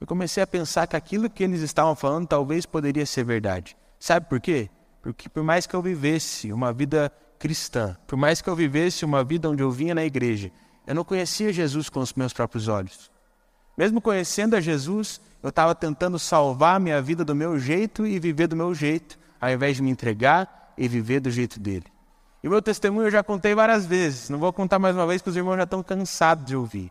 Eu 0.00 0.06
comecei 0.06 0.42
a 0.42 0.46
pensar 0.46 0.86
que 0.86 0.96
aquilo 0.96 1.28
que 1.30 1.44
eles 1.44 1.60
estavam 1.60 1.94
falando 1.94 2.26
talvez 2.26 2.66
poderia 2.66 3.06
ser 3.06 3.24
verdade. 3.24 3.76
Sabe 3.98 4.28
por 4.28 4.40
quê? 4.40 4.68
Porque 5.02 5.28
por 5.28 5.42
mais 5.42 5.66
que 5.66 5.74
eu 5.74 5.82
vivesse 5.82 6.52
uma 6.52 6.72
vida 6.72 7.12
cristã, 7.38 7.96
por 8.06 8.16
mais 8.16 8.40
que 8.40 8.48
eu 8.48 8.56
vivesse 8.56 9.04
uma 9.04 9.22
vida 9.22 9.48
onde 9.48 9.62
eu 9.62 9.70
vinha 9.70 9.94
na 9.94 10.04
igreja, 10.04 10.50
eu 10.86 10.94
não 10.94 11.04
conhecia 11.04 11.52
Jesus 11.52 11.88
com 11.88 12.00
os 12.00 12.12
meus 12.14 12.32
próprios 12.32 12.68
olhos. 12.68 13.13
Mesmo 13.76 14.00
conhecendo 14.00 14.54
a 14.54 14.60
Jesus, 14.60 15.20
eu 15.42 15.48
estava 15.48 15.74
tentando 15.74 16.18
salvar 16.18 16.80
minha 16.80 17.02
vida 17.02 17.24
do 17.24 17.34
meu 17.34 17.58
jeito 17.58 18.06
e 18.06 18.18
viver 18.18 18.46
do 18.46 18.56
meu 18.56 18.74
jeito, 18.74 19.18
ao 19.40 19.50
invés 19.50 19.76
de 19.76 19.82
me 19.82 19.90
entregar 19.90 20.72
e 20.78 20.88
viver 20.88 21.20
do 21.20 21.30
jeito 21.30 21.60
dele. 21.60 21.86
E 22.42 22.48
o 22.48 22.50
meu 22.50 22.62
testemunho 22.62 23.06
eu 23.06 23.10
já 23.10 23.22
contei 23.22 23.54
várias 23.54 23.86
vezes, 23.86 24.28
não 24.28 24.38
vou 24.38 24.52
contar 24.52 24.78
mais 24.78 24.94
uma 24.94 25.06
vez 25.06 25.20
porque 25.20 25.30
os 25.30 25.36
irmãos 25.36 25.56
já 25.56 25.64
estão 25.64 25.82
cansados 25.82 26.44
de 26.44 26.54
ouvir. 26.54 26.90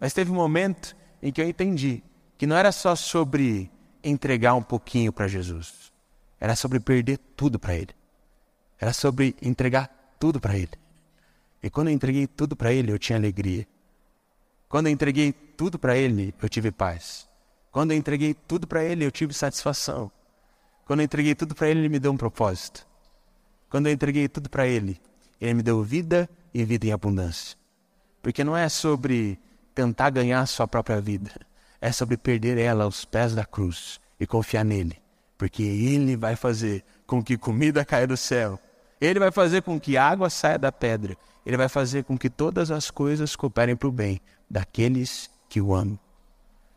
Mas 0.00 0.12
teve 0.12 0.30
um 0.30 0.34
momento 0.34 0.96
em 1.22 1.32
que 1.32 1.40
eu 1.40 1.48
entendi 1.48 2.02
que 2.36 2.46
não 2.46 2.56
era 2.56 2.72
só 2.72 2.94
sobre 2.94 3.70
entregar 4.02 4.54
um 4.54 4.62
pouquinho 4.62 5.12
para 5.12 5.28
Jesus, 5.28 5.92
era 6.40 6.54
sobre 6.54 6.80
perder 6.80 7.18
tudo 7.36 7.58
para 7.58 7.74
Ele. 7.74 7.90
Era 8.80 8.92
sobre 8.92 9.34
entregar 9.42 10.14
tudo 10.18 10.40
para 10.40 10.56
Ele. 10.56 10.70
E 11.62 11.68
quando 11.68 11.88
eu 11.88 11.94
entreguei 11.94 12.26
tudo 12.26 12.54
para 12.54 12.72
Ele, 12.72 12.92
eu 12.92 12.98
tinha 12.98 13.18
alegria. 13.18 13.66
Quando 14.68 14.86
eu 14.86 14.92
entreguei 14.92 15.34
tudo 15.58 15.78
para 15.78 15.94
Ele, 15.94 16.34
eu 16.40 16.48
tive 16.48 16.70
paz. 16.70 17.28
Quando 17.70 17.90
eu 17.90 17.98
entreguei 17.98 18.32
tudo 18.32 18.66
para 18.66 18.82
Ele, 18.82 19.04
eu 19.04 19.10
tive 19.10 19.34
satisfação. 19.34 20.10
Quando 20.86 21.00
eu 21.00 21.04
entreguei 21.04 21.34
tudo 21.34 21.54
para 21.54 21.68
Ele, 21.68 21.80
Ele 21.80 21.90
me 21.90 21.98
deu 21.98 22.12
um 22.12 22.16
propósito. 22.16 22.86
Quando 23.68 23.88
eu 23.88 23.92
entreguei 23.92 24.26
tudo 24.26 24.48
para 24.48 24.66
Ele, 24.66 24.98
Ele 25.38 25.52
me 25.52 25.62
deu 25.62 25.82
vida 25.82 26.26
e 26.54 26.64
vida 26.64 26.86
em 26.86 26.92
abundância. 26.92 27.58
Porque 28.22 28.42
não 28.42 28.56
é 28.56 28.70
sobre 28.70 29.38
tentar 29.74 30.08
ganhar 30.08 30.40
a 30.40 30.46
sua 30.46 30.66
própria 30.66 30.98
vida 30.98 31.30
é 31.80 31.92
sobre 31.92 32.16
perder 32.16 32.58
ela 32.58 32.84
aos 32.84 33.04
pés 33.04 33.34
da 33.34 33.44
cruz 33.44 34.00
e 34.18 34.26
confiar 34.26 34.64
nele, 34.64 34.96
porque 35.36 35.62
ele 35.62 36.16
vai 36.16 36.36
fazer 36.36 36.84
com 37.06 37.22
que 37.22 37.38
comida 37.38 37.84
caia 37.84 38.06
do 38.06 38.16
céu, 38.16 38.58
ele 39.00 39.18
vai 39.18 39.30
fazer 39.30 39.62
com 39.62 39.78
que 39.78 39.96
água 39.96 40.28
saia 40.28 40.58
da 40.58 40.72
pedra, 40.72 41.16
ele 41.46 41.56
vai 41.56 41.68
fazer 41.68 42.04
com 42.04 42.18
que 42.18 42.28
todas 42.28 42.70
as 42.70 42.90
coisas 42.90 43.36
cooperem 43.36 43.76
para 43.76 43.88
o 43.88 43.92
bem 43.92 44.20
daqueles 44.50 45.30
que 45.48 45.60
o 45.60 45.74
amam. 45.74 45.98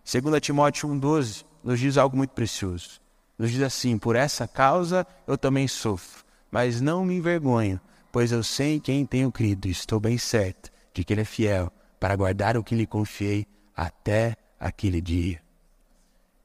2 0.05 0.41
Timóteo 0.41 0.89
1,12 0.89 1.45
nos 1.63 1.79
diz 1.79 1.97
algo 1.97 2.17
muito 2.17 2.31
precioso. 2.31 3.01
Nos 3.37 3.51
diz 3.51 3.61
assim: 3.61 3.97
Por 3.97 4.15
essa 4.15 4.47
causa 4.47 5.05
eu 5.27 5.37
também 5.37 5.67
sofro, 5.67 6.23
mas 6.49 6.81
não 6.81 7.05
me 7.05 7.15
envergonho, 7.15 7.79
pois 8.11 8.31
eu 8.31 8.43
sei 8.43 8.75
em 8.75 8.79
quem 8.79 9.05
tenho 9.05 9.31
crido 9.31 9.67
e 9.67 9.71
estou 9.71 9.99
bem 9.99 10.17
certo 10.17 10.71
de 10.93 11.03
que 11.03 11.13
Ele 11.13 11.21
é 11.21 11.25
fiel 11.25 11.71
para 11.99 12.15
guardar 12.15 12.57
o 12.57 12.63
que 12.63 12.75
lhe 12.75 12.85
confiei 12.85 13.45
até 13.75 14.35
aquele 14.59 15.01
dia. 15.01 15.41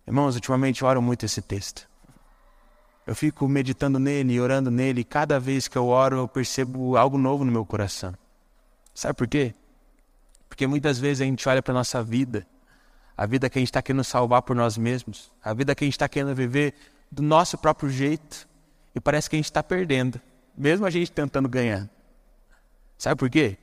Irmãos, 0.07 0.35
ultimamente 0.37 0.83
eu 0.83 0.89
oro 0.89 1.03
muito 1.03 1.27
esse 1.27 1.43
texto. 1.43 1.89
Eu 3.07 3.15
fico 3.15 3.49
meditando 3.49 3.99
nele 3.99 4.35
e 4.35 4.41
orando 4.41 4.71
nele, 4.71 5.01
e 5.01 5.05
cada 5.05 5.39
vez 5.39 5.69
que 5.69 5.77
eu 5.77 5.87
oro 5.87 6.17
eu 6.17 6.29
percebo 6.29 6.97
algo 6.97 7.17
novo 7.17 7.45
no 7.45 7.53
meu 7.53 7.65
coração. 7.65 8.15
Sabe 8.95 9.15
por 9.15 9.29
quê? 9.29 9.55
Porque 10.49 10.67
muitas 10.67 10.99
vezes 10.99 11.21
a 11.21 11.25
gente 11.25 11.49
olha 11.49 11.63
para 11.63 11.73
a 11.73 11.75
nossa 11.75 12.03
vida, 12.03 12.47
a 13.17 13.27
vida 13.27 13.49
que 13.49 13.59
a 13.59 13.61
gente 13.61 13.69
está 13.69 13.83
querendo 13.83 14.05
salvar 14.05 14.43
por 14.43 14.55
nós 14.55 14.77
mesmos, 14.77 15.33
a 15.43 15.53
vida 15.53 15.75
que 15.75 15.85
a 15.85 15.87
gente 15.87 15.95
está 15.95 16.09
querendo 16.09 16.35
viver 16.35 16.75
do 17.11 17.23
nosso 17.23 17.57
próprio 17.57 17.89
jeito, 17.89 18.49
e 18.95 19.01
parece 19.01 19.29
que 19.29 19.37
a 19.37 19.39
gente 19.39 19.47
está 19.47 19.63
perdendo, 19.63 20.21
mesmo 20.57 20.87
a 20.87 20.91
gente 20.91 21.11
tentando 21.11 21.49
ganhar. 21.49 21.89
Sabe 22.97 23.19
por 23.19 23.29
quê? 23.29 23.59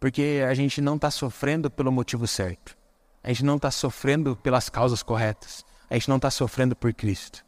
Porque 0.00 0.42
a 0.48 0.54
gente 0.54 0.80
não 0.80 0.96
está 0.96 1.10
sofrendo 1.10 1.70
pelo 1.70 1.92
motivo 1.92 2.26
certo. 2.26 2.76
A 3.22 3.28
gente 3.28 3.44
não 3.44 3.56
está 3.56 3.70
sofrendo 3.70 4.36
pelas 4.36 4.68
causas 4.68 5.02
corretas. 5.02 5.66
A 5.90 5.94
gente 5.94 6.08
não 6.08 6.16
está 6.16 6.30
sofrendo 6.30 6.74
por 6.74 6.94
Cristo. 6.94 7.44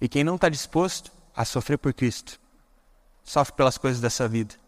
E 0.00 0.08
quem 0.08 0.24
não 0.24 0.34
está 0.34 0.48
disposto 0.48 1.10
a 1.34 1.44
sofrer 1.44 1.78
por 1.78 1.94
Cristo, 1.94 2.40
sofre 3.22 3.54
pelas 3.54 3.78
coisas 3.78 4.00
dessa 4.00 4.26
vida 4.26 4.59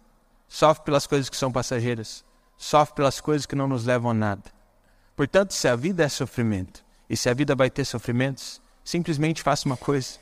sofre 0.53 0.85
pelas 0.85 1.07
coisas 1.07 1.31
que 1.31 1.37
são 1.37 1.51
passageiras, 1.51 2.23
sofre 2.59 2.97
pelas 2.97 3.23
coisas 3.23 3.47
que 3.47 3.57
não 3.57 3.67
nos 3.67 3.87
levam 3.87 4.11
a 4.11 4.15
nada. 4.15 4.43
Portanto, 5.17 5.55
se 5.55 5.67
a 5.67 5.75
vida 5.75 6.05
é 6.05 6.09
sofrimento 6.11 6.85
e 7.09 7.17
se 7.17 7.31
a 7.31 7.35
vida 7.35 7.55
vai 7.55 7.71
ter 7.71 7.87
sofrimentos, 7.87 8.61
simplesmente 8.85 9.43
faça 9.43 9.65
uma 9.65 9.79
coisa: 9.79 10.19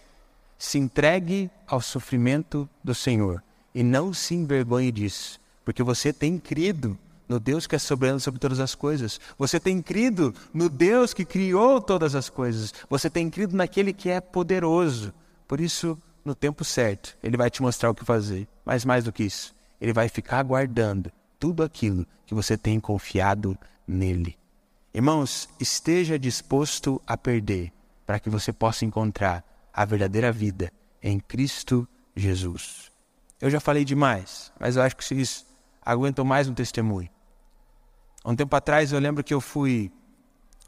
se 0.56 0.78
entregue 0.78 1.50
ao 1.66 1.80
sofrimento 1.80 2.70
do 2.82 2.94
Senhor 2.94 3.42
e 3.74 3.82
não 3.82 4.14
se 4.14 4.36
envergonhe 4.36 4.92
disso, 4.92 5.40
porque 5.64 5.82
você 5.82 6.12
tem 6.12 6.38
crido 6.38 6.96
no 7.28 7.40
Deus 7.40 7.66
que 7.66 7.74
é 7.74 7.78
soberano 7.78 8.20
sobre 8.20 8.38
todas 8.38 8.60
as 8.60 8.72
coisas. 8.72 9.18
Você 9.36 9.58
tem 9.58 9.82
crido 9.82 10.32
no 10.54 10.68
Deus 10.68 11.12
que 11.12 11.24
criou 11.24 11.80
todas 11.80 12.14
as 12.14 12.30
coisas. 12.30 12.72
Você 12.88 13.10
tem 13.10 13.28
crido 13.28 13.56
naquele 13.56 13.92
que 13.92 14.08
é 14.08 14.20
poderoso. 14.20 15.12
Por 15.48 15.60
isso, 15.60 15.98
no 16.24 16.36
tempo 16.36 16.64
certo, 16.64 17.16
ele 17.20 17.36
vai 17.36 17.50
te 17.50 17.62
mostrar 17.62 17.90
o 17.90 17.94
que 17.94 18.04
fazer. 18.04 18.46
Mas 18.64 18.84
mais 18.84 19.04
do 19.04 19.12
que 19.12 19.24
isso, 19.24 19.54
ele 19.80 19.92
vai 19.92 20.08
ficar 20.08 20.42
guardando 20.42 21.10
tudo 21.38 21.62
aquilo 21.62 22.06
que 22.26 22.34
você 22.34 22.56
tem 22.56 22.78
confiado 22.78 23.58
nele. 23.86 24.36
Irmãos, 24.92 25.48
esteja 25.58 26.18
disposto 26.18 27.00
a 27.06 27.16
perder 27.16 27.72
para 28.04 28.18
que 28.18 28.28
você 28.28 28.52
possa 28.52 28.84
encontrar 28.84 29.44
a 29.72 29.84
verdadeira 29.84 30.30
vida 30.30 30.72
em 31.02 31.18
Cristo 31.18 31.88
Jesus. 32.14 32.90
Eu 33.40 33.48
já 33.48 33.60
falei 33.60 33.84
demais, 33.84 34.52
mas 34.58 34.76
eu 34.76 34.82
acho 34.82 34.96
que 34.96 35.04
vocês 35.04 35.46
aguentam 35.80 36.24
mais 36.24 36.48
um 36.48 36.54
testemunho. 36.54 37.08
Um 38.24 38.36
tempo 38.36 38.54
atrás 38.54 38.92
eu 38.92 38.98
lembro 38.98 39.24
que 39.24 39.32
eu 39.32 39.40
fui 39.40 39.90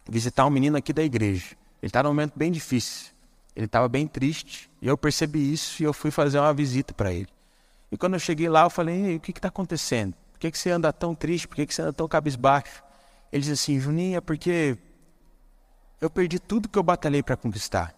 visitar 0.09 0.47
um 0.47 0.51
menino 0.51 0.77
aqui 0.77 0.93
da 0.93 1.03
igreja. 1.03 1.57
Ele 1.83 1.89
estava 1.89 2.09
num 2.09 2.15
momento 2.15 2.33
bem 2.37 2.51
difícil. 2.51 3.13
Ele 3.55 3.67
estava 3.67 3.89
bem 3.89 4.07
triste 4.07 4.71
e 4.81 4.87
eu 4.87 4.97
percebi 4.97 5.53
isso 5.53 5.83
e 5.83 5.85
eu 5.85 5.93
fui 5.93 6.11
fazer 6.11 6.39
uma 6.39 6.55
visita 6.55 6.95
para 6.95 7.13
ele. 7.13 7.29
E 7.93 7.97
quando 7.99 8.15
eu 8.15 8.19
cheguei 8.19 8.49
lá, 8.49 8.63
eu 8.63 8.71
falei: 8.71 9.17
o 9.17 9.21
que 9.21 9.31
está 9.33 9.49
acontecendo? 9.49 10.15
Por 10.33 10.39
que, 10.39 10.51
que 10.51 10.59
você 10.59 10.71
anda 10.71 10.91
tão 10.91 11.15
triste? 11.15 11.47
Por 11.47 11.57
que, 11.57 11.67
que 11.67 11.75
você 11.75 11.83
anda 11.83 11.93
tão 11.93 12.09
cabisbaixo? 12.09 12.83
Ele 13.31 13.43
disse 13.43 13.53
assim: 13.53 13.79
Juninho, 13.79 14.17
é 14.17 14.21
porque 14.21 14.79
eu 16.01 16.09
perdi 16.09 16.41
tudo 16.41 16.71
que 16.71 16.79
eu 16.79 16.83
batalhei 16.83 17.23
para 17.23 17.37
conquistar. 17.37 17.95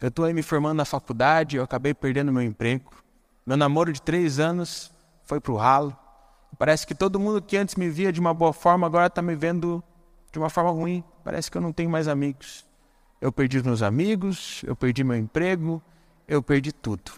Eu 0.00 0.08
estou 0.08 0.24
aí 0.24 0.32
me 0.32 0.42
formando 0.42 0.76
na 0.76 0.84
faculdade, 0.84 1.56
eu 1.56 1.64
acabei 1.64 1.92
perdendo 1.92 2.32
meu 2.32 2.40
emprego. 2.40 2.92
Meu 3.44 3.56
namoro 3.56 3.92
de 3.92 4.00
três 4.00 4.38
anos 4.38 4.92
foi 5.24 5.40
para 5.40 5.52
o 5.52 5.56
ralo. 5.56 5.96
Parece 6.56 6.86
que 6.86 6.94
todo 6.94 7.18
mundo 7.18 7.42
que 7.42 7.56
antes 7.56 7.74
me 7.74 7.90
via 7.90 8.12
de 8.12 8.20
uma 8.20 8.32
boa 8.32 8.52
forma 8.52 8.86
agora 8.86 9.08
está 9.08 9.20
me 9.20 9.34
vendo 9.34 9.82
de 10.30 10.38
uma 10.38 10.48
forma 10.48 10.70
ruim. 10.70 11.02
Parece 11.24 11.50
que 11.50 11.58
eu 11.58 11.60
não 11.60 11.72
tenho 11.72 11.90
mais 11.90 12.06
amigos. 12.06 12.64
Eu 13.20 13.32
perdi 13.32 13.60
meus 13.60 13.82
amigos, 13.82 14.62
eu 14.64 14.76
perdi 14.76 15.02
meu 15.02 15.16
emprego, 15.16 15.82
eu 16.28 16.40
perdi 16.40 16.72
tudo. 16.72 17.10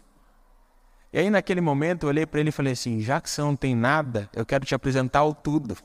E 1.12 1.18
aí, 1.18 1.30
naquele 1.30 1.60
momento, 1.60 2.04
eu 2.04 2.08
olhei 2.08 2.24
para 2.24 2.40
ele 2.40 2.50
e 2.50 2.52
falei 2.52 2.72
assim: 2.72 3.00
já 3.00 3.20
que 3.20 3.28
você 3.28 3.40
não 3.40 3.56
tem 3.56 3.74
nada, 3.74 4.28
eu 4.32 4.46
quero 4.46 4.64
te 4.64 4.74
apresentar 4.74 5.24
o 5.24 5.34
tudo. 5.34 5.76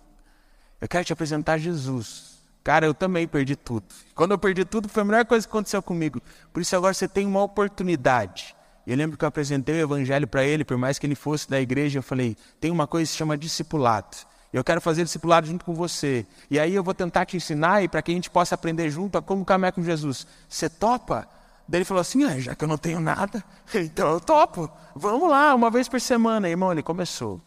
Eu 0.80 0.88
quero 0.88 1.04
te 1.04 1.14
apresentar 1.14 1.58
Jesus. 1.58 2.36
Cara, 2.64 2.86
eu 2.86 2.94
também 2.94 3.28
perdi 3.28 3.56
tudo. 3.56 3.86
Quando 4.14 4.32
eu 4.32 4.38
perdi 4.38 4.66
tudo, 4.66 4.90
foi 4.90 5.02
a 5.02 5.06
melhor 5.06 5.26
coisa 5.26 5.48
que 5.48 5.52
aconteceu 5.52 5.82
comigo. 5.82 6.22
Por 6.52 6.62
isso, 6.62 6.76
agora 6.76 6.94
você 6.94 7.08
tem 7.08 7.26
uma 7.26 7.44
oportunidade. 7.44 8.56
Eu 8.86 8.96
lembro 8.96 9.18
que 9.18 9.26
eu 9.26 9.28
apresentei 9.28 9.76
o 9.76 9.84
evangelho 9.84 10.28
para 10.28 10.44
ele, 10.44 10.64
por 10.64 10.78
mais 10.78 11.00
que 11.00 11.08
ele 11.08 11.16
fosse 11.16 11.50
da 11.50 11.60
igreja, 11.60 12.00
eu 12.00 12.04
falei: 12.04 12.38
tem 12.60 12.70
uma 12.72 12.86
coisa 12.86 13.06
que 13.06 13.12
se 13.12 13.18
chama 13.18 13.38
discipulado. 13.38 14.18
Eu 14.54 14.64
quero 14.64 14.80
fazer 14.80 15.04
discipulado 15.04 15.48
junto 15.48 15.66
com 15.66 15.74
você. 15.74 16.26
E 16.50 16.60
aí 16.60 16.74
eu 16.74 16.84
vou 16.84 16.94
tentar 16.94 17.26
te 17.26 17.36
ensinar 17.36 17.84
e 17.84 17.88
para 17.88 18.02
que 18.02 18.12
a 18.12 18.16
gente 18.16 18.30
possa 18.30 18.56
aprender 18.56 18.90
junto 18.90 19.18
a 19.18 19.22
como 19.22 19.44
caminhar 19.44 19.74
com 19.74 19.84
Jesus. 19.84 20.26
Você 20.48 20.70
topa? 20.70 21.28
Daí 21.68 21.80
ele 21.80 21.86
falou 21.86 22.02
assim: 22.02 22.24
ah, 22.24 22.40
já 22.40 22.56
que 22.56 22.64
eu 22.64 22.68
não 22.68 22.78
tenho 22.78 23.00
nada, 23.00 23.44
então 23.74 24.12
eu 24.12 24.20
topo. 24.20 24.70
Vamos 24.96 25.30
lá, 25.30 25.54
uma 25.56 25.70
vez 25.70 25.88
por 25.88 26.00
semana. 26.00 26.50
Irmão, 26.50 26.72
ele 26.72 26.84
começou. 26.84 27.42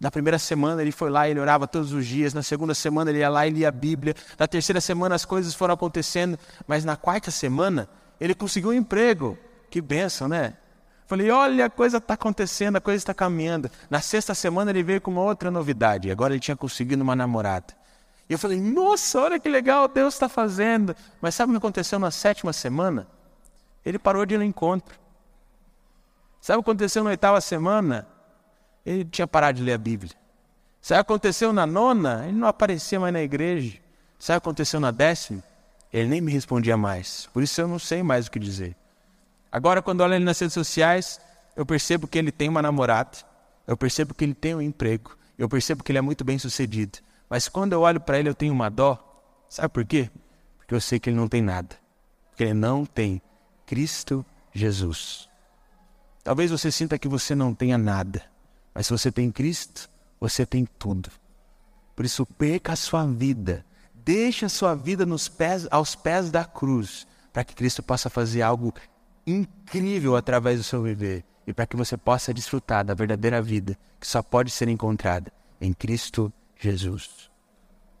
Na 0.00 0.10
primeira 0.10 0.38
semana 0.38 0.80
ele 0.80 0.92
foi 0.92 1.10
lá 1.10 1.28
e 1.28 1.32
ele 1.32 1.40
orava 1.40 1.66
todos 1.66 1.92
os 1.92 2.06
dias. 2.06 2.32
Na 2.32 2.42
segunda 2.42 2.74
semana 2.74 3.10
ele 3.10 3.18
ia 3.18 3.28
lá 3.28 3.46
e 3.46 3.50
lia 3.50 3.68
a 3.68 3.72
Bíblia. 3.72 4.14
Na 4.38 4.48
terceira 4.48 4.80
semana 4.80 5.14
as 5.14 5.26
coisas 5.26 5.54
foram 5.54 5.74
acontecendo. 5.74 6.38
Mas 6.66 6.86
na 6.86 6.96
quarta 6.96 7.30
semana 7.30 7.86
ele 8.18 8.34
conseguiu 8.34 8.70
um 8.70 8.72
emprego. 8.72 9.36
Que 9.68 9.80
benção, 9.80 10.26
né? 10.26 10.54
Falei, 11.06 11.30
olha, 11.30 11.66
a 11.66 11.70
coisa 11.70 11.98
está 11.98 12.14
acontecendo, 12.14 12.76
a 12.76 12.80
coisa 12.80 12.96
está 12.96 13.12
caminhando. 13.12 13.70
Na 13.90 14.00
sexta 14.00 14.34
semana 14.34 14.70
ele 14.70 14.82
veio 14.82 15.00
com 15.02 15.10
uma 15.10 15.22
outra 15.22 15.50
novidade. 15.50 16.10
Agora 16.10 16.32
ele 16.32 16.40
tinha 16.40 16.56
conseguido 16.56 17.02
uma 17.02 17.14
namorada. 17.14 17.74
E 18.28 18.32
eu 18.32 18.38
falei, 18.38 18.60
nossa, 18.60 19.20
olha 19.20 19.38
que 19.38 19.48
legal, 19.48 19.86
Deus 19.86 20.14
está 20.14 20.28
fazendo. 20.28 20.94
Mas 21.20 21.34
sabe 21.34 21.50
o 21.50 21.54
que 21.54 21.58
aconteceu 21.58 21.98
na 21.98 22.10
sétima 22.10 22.52
semana? 22.52 23.06
Ele 23.84 23.98
parou 23.98 24.24
de 24.26 24.34
ir 24.34 24.38
no 24.38 24.44
encontro. 24.44 24.98
Sabe 26.40 26.58
o 26.58 26.62
que 26.62 26.70
aconteceu 26.70 27.04
na 27.04 27.10
oitava 27.10 27.40
semana? 27.40 28.06
Ele 28.84 29.04
tinha 29.04 29.26
parado 29.26 29.58
de 29.58 29.64
ler 29.64 29.74
a 29.74 29.78
Bíblia. 29.78 30.12
Sabe 30.80 31.00
o 31.00 31.04
que 31.04 31.12
aconteceu 31.12 31.52
na 31.52 31.66
nona? 31.66 32.24
Ele 32.26 32.36
não 32.36 32.48
aparecia 32.48 32.98
mais 32.98 33.12
na 33.12 33.22
igreja. 33.22 33.78
Sabe 34.18 34.38
o 34.38 34.40
que 34.40 34.48
aconteceu 34.48 34.80
na 34.80 34.90
décima? 34.90 35.42
Ele 35.92 36.08
nem 36.08 36.20
me 36.20 36.32
respondia 36.32 36.76
mais. 36.76 37.28
Por 37.32 37.42
isso 37.42 37.60
eu 37.60 37.68
não 37.68 37.78
sei 37.78 38.02
mais 38.02 38.26
o 38.26 38.30
que 38.30 38.38
dizer. 38.38 38.76
Agora, 39.52 39.82
quando 39.82 40.00
olho 40.00 40.14
ele 40.14 40.24
nas 40.24 40.38
redes 40.38 40.54
sociais, 40.54 41.20
eu 41.56 41.66
percebo 41.66 42.06
que 42.06 42.18
ele 42.18 42.30
tem 42.30 42.48
uma 42.48 42.62
namorada. 42.62 43.18
Eu 43.66 43.76
percebo 43.76 44.14
que 44.14 44.24
ele 44.24 44.34
tem 44.34 44.54
um 44.54 44.62
emprego. 44.62 45.16
Eu 45.36 45.48
percebo 45.48 45.82
que 45.82 45.90
ele 45.90 45.98
é 45.98 46.02
muito 46.02 46.24
bem 46.24 46.38
sucedido. 46.38 46.98
Mas 47.28 47.48
quando 47.48 47.72
eu 47.72 47.80
olho 47.82 48.00
para 48.00 48.18
ele, 48.18 48.28
eu 48.28 48.34
tenho 48.34 48.52
uma 48.52 48.70
dó. 48.70 48.98
Sabe 49.48 49.68
por 49.68 49.84
quê? 49.84 50.10
Porque 50.58 50.74
eu 50.74 50.80
sei 50.80 50.98
que 50.98 51.10
ele 51.10 51.16
não 51.16 51.28
tem 51.28 51.42
nada. 51.42 51.76
Porque 52.30 52.44
ele 52.44 52.54
não 52.54 52.86
tem 52.86 53.20
Cristo 53.70 54.26
Jesus. 54.52 55.28
Talvez 56.24 56.50
você 56.50 56.72
sinta 56.72 56.98
que 56.98 57.06
você 57.06 57.36
não 57.36 57.54
tenha 57.54 57.78
nada, 57.78 58.24
mas 58.74 58.88
se 58.88 58.92
você 58.92 59.12
tem 59.12 59.30
Cristo, 59.30 59.88
você 60.18 60.44
tem 60.44 60.66
tudo. 60.76 61.08
Por 61.94 62.04
isso, 62.04 62.26
perca 62.26 62.72
a 62.72 62.76
sua 62.76 63.06
vida, 63.06 63.64
deixe 63.94 64.44
a 64.44 64.48
sua 64.48 64.74
vida 64.74 65.06
nos 65.06 65.28
pés, 65.28 65.68
aos 65.70 65.94
pés 65.94 66.32
da 66.32 66.44
cruz, 66.44 67.06
para 67.32 67.44
que 67.44 67.54
Cristo 67.54 67.80
possa 67.80 68.10
fazer 68.10 68.42
algo 68.42 68.74
incrível 69.24 70.16
através 70.16 70.58
do 70.58 70.64
seu 70.64 70.82
viver 70.82 71.24
e 71.46 71.52
para 71.52 71.64
que 71.64 71.76
você 71.76 71.96
possa 71.96 72.34
desfrutar 72.34 72.84
da 72.84 72.92
verdadeira 72.92 73.40
vida 73.40 73.78
que 74.00 74.06
só 74.06 74.20
pode 74.20 74.50
ser 74.50 74.66
encontrada 74.68 75.32
em 75.60 75.72
Cristo 75.72 76.32
Jesus. 76.58 77.30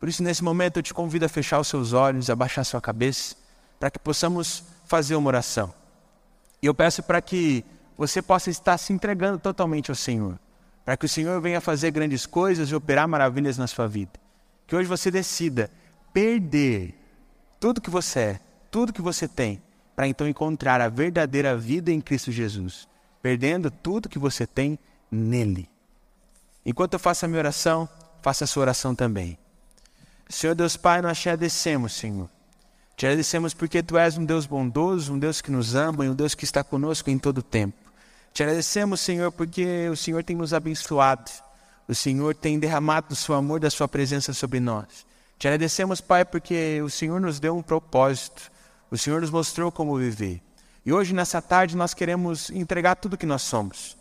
Por 0.00 0.08
isso, 0.08 0.20
nesse 0.20 0.42
momento, 0.42 0.78
eu 0.78 0.82
te 0.82 0.92
convido 0.92 1.26
a 1.26 1.28
fechar 1.28 1.60
os 1.60 1.68
seus 1.68 1.92
olhos, 1.92 2.28
a 2.28 2.34
baixar 2.34 2.62
a 2.62 2.64
sua 2.64 2.80
cabeça, 2.80 3.36
para 3.78 3.88
que 3.88 4.00
possamos 4.00 4.64
fazer 4.90 5.14
uma 5.14 5.28
oração. 5.28 5.72
E 6.60 6.66
eu 6.66 6.74
peço 6.74 7.00
para 7.00 7.22
que 7.22 7.64
você 7.96 8.20
possa 8.20 8.50
estar 8.50 8.76
se 8.76 8.92
entregando 8.92 9.38
totalmente 9.38 9.88
ao 9.88 9.94
Senhor, 9.94 10.36
para 10.84 10.96
que 10.96 11.06
o 11.06 11.08
Senhor 11.08 11.40
venha 11.40 11.60
fazer 11.60 11.92
grandes 11.92 12.26
coisas 12.26 12.70
e 12.70 12.74
operar 12.74 13.06
maravilhas 13.06 13.56
na 13.56 13.68
sua 13.68 13.86
vida. 13.86 14.10
Que 14.66 14.74
hoje 14.74 14.88
você 14.88 15.08
decida 15.08 15.70
perder 16.12 16.92
tudo 17.60 17.80
que 17.80 17.88
você 17.88 18.18
é, 18.18 18.40
tudo 18.68 18.92
que 18.92 19.00
você 19.00 19.28
tem, 19.28 19.62
para 19.94 20.08
então 20.08 20.26
encontrar 20.26 20.80
a 20.80 20.88
verdadeira 20.88 21.56
vida 21.56 21.92
em 21.92 22.00
Cristo 22.00 22.32
Jesus, 22.32 22.88
perdendo 23.22 23.70
tudo 23.70 24.08
que 24.08 24.18
você 24.18 24.44
tem 24.44 24.76
nele. 25.08 25.70
Enquanto 26.66 26.94
eu 26.94 26.98
faço 26.98 27.24
a 27.24 27.28
minha 27.28 27.38
oração, 27.38 27.88
faça 28.22 28.42
a 28.42 28.46
sua 28.46 28.62
oração 28.62 28.92
também. 28.92 29.38
Senhor 30.28 30.56
Deus 30.56 30.76
Pai, 30.76 31.00
nós 31.00 31.16
te 31.16 31.28
agradecemos, 31.28 31.92
Senhor 31.92 32.28
te 33.00 33.06
agradecemos 33.06 33.54
porque 33.54 33.82
Tu 33.82 33.96
és 33.96 34.18
um 34.18 34.26
Deus 34.26 34.44
bondoso, 34.44 35.14
um 35.14 35.18
Deus 35.18 35.40
que 35.40 35.50
nos 35.50 35.74
ama 35.74 36.04
e 36.04 36.10
um 36.10 36.14
Deus 36.14 36.34
que 36.34 36.44
está 36.44 36.62
conosco 36.62 37.08
em 37.08 37.18
todo 37.18 37.38
o 37.38 37.42
tempo. 37.42 37.90
Te 38.30 38.42
agradecemos, 38.42 39.00
Senhor, 39.00 39.32
porque 39.32 39.88
o 39.88 39.96
Senhor 39.96 40.22
tem 40.22 40.36
nos 40.36 40.52
abençoado. 40.52 41.30
O 41.88 41.94
Senhor 41.94 42.34
tem 42.34 42.58
derramado 42.58 43.14
o 43.14 43.16
seu 43.16 43.34
amor, 43.34 43.58
da 43.58 43.70
sua 43.70 43.88
presença 43.88 44.34
sobre 44.34 44.60
nós. 44.60 45.06
Te 45.38 45.48
agradecemos, 45.48 46.02
Pai, 46.02 46.26
porque 46.26 46.82
o 46.82 46.90
Senhor 46.90 47.18
nos 47.22 47.40
deu 47.40 47.56
um 47.56 47.62
propósito, 47.62 48.52
o 48.90 48.98
Senhor 48.98 49.22
nos 49.22 49.30
mostrou 49.30 49.72
como 49.72 49.96
viver. 49.96 50.42
E 50.84 50.92
hoje, 50.92 51.14
nessa 51.14 51.40
tarde, 51.40 51.78
nós 51.78 51.94
queremos 51.94 52.50
entregar 52.50 52.96
tudo 52.96 53.16
que 53.16 53.24
nós 53.24 53.40
somos, 53.40 53.96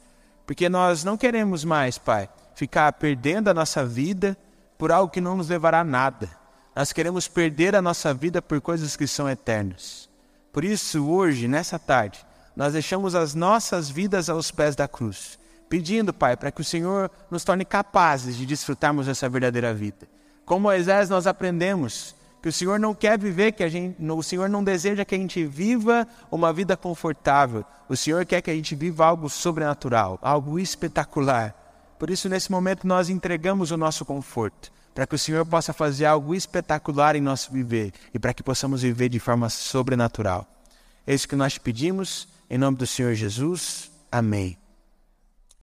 porque 0.45 0.67
nós 0.67 1.05
não 1.05 1.15
queremos 1.15 1.63
mais, 1.63 1.97
Pai, 1.97 2.27
ficar 2.53 2.91
perdendo 2.91 3.49
a 3.49 3.53
nossa 3.53 3.85
vida 3.85 4.37
por 4.77 4.91
algo 4.91 5.09
que 5.09 5.21
não 5.21 5.37
nos 5.37 5.47
levará 5.47 5.79
a 5.79 5.85
nada. 5.85 6.37
Nós 6.79 6.93
queremos 6.93 7.27
perder 7.27 7.75
a 7.75 7.81
nossa 7.81 8.13
vida 8.13 8.41
por 8.41 8.61
coisas 8.61 8.95
que 8.95 9.05
são 9.05 9.29
eternas. 9.29 10.07
Por 10.53 10.63
isso, 10.63 11.05
hoje, 11.05 11.45
nessa 11.45 11.77
tarde, 11.77 12.25
nós 12.55 12.71
deixamos 12.71 13.15
as 13.15 13.35
nossas 13.35 13.89
vidas 13.89 14.29
aos 14.29 14.49
pés 14.49 14.77
da 14.77 14.87
cruz, 14.87 15.37
pedindo, 15.67 16.13
Pai, 16.13 16.37
para 16.37 16.53
que 16.53 16.61
o 16.61 16.63
Senhor 16.63 17.11
nos 17.29 17.43
torne 17.43 17.65
capazes 17.65 18.37
de 18.37 18.45
desfrutarmos 18.45 19.07
dessa 19.07 19.27
verdadeira 19.27 19.73
vida. 19.73 20.07
Com 20.45 20.57
Moisés, 20.57 21.09
nós 21.09 21.27
aprendemos 21.27 22.15
que 22.41 22.47
o 22.47 22.53
Senhor 22.53 22.79
não 22.79 22.95
quer 22.95 23.19
viver, 23.19 23.51
que 23.51 23.63
a 23.65 23.67
gente, 23.67 24.01
o 24.01 24.23
Senhor 24.23 24.47
não 24.47 24.63
deseja 24.63 25.03
que 25.03 25.15
a 25.15 25.17
gente 25.17 25.45
viva 25.45 26.07
uma 26.31 26.53
vida 26.53 26.77
confortável. 26.77 27.65
O 27.89 27.97
Senhor 27.97 28.25
quer 28.25 28.41
que 28.41 28.51
a 28.51 28.55
gente 28.55 28.73
viva 28.73 29.05
algo 29.05 29.29
sobrenatural, 29.29 30.17
algo 30.21 30.57
espetacular. 30.57 31.53
Por 31.99 32.09
isso, 32.09 32.29
nesse 32.29 32.49
momento, 32.49 32.87
nós 32.87 33.09
entregamos 33.09 33.69
o 33.69 33.75
nosso 33.75 34.05
conforto, 34.05 34.71
para 34.93 35.07
que 35.07 35.15
o 35.15 35.19
Senhor 35.19 35.45
possa 35.45 35.73
fazer 35.73 36.05
algo 36.05 36.35
espetacular 36.35 37.15
em 37.15 37.21
nosso 37.21 37.51
viver 37.51 37.93
e 38.13 38.19
para 38.19 38.33
que 38.33 38.43
possamos 38.43 38.81
viver 38.81 39.09
de 39.09 39.19
forma 39.19 39.49
sobrenatural. 39.49 40.47
É 41.07 41.13
isso 41.13 41.27
que 41.27 41.35
nós 41.35 41.53
te 41.53 41.59
pedimos, 41.59 42.27
em 42.49 42.57
nome 42.57 42.77
do 42.77 42.85
Senhor 42.85 43.15
Jesus. 43.15 43.89
Amém. 44.11 44.58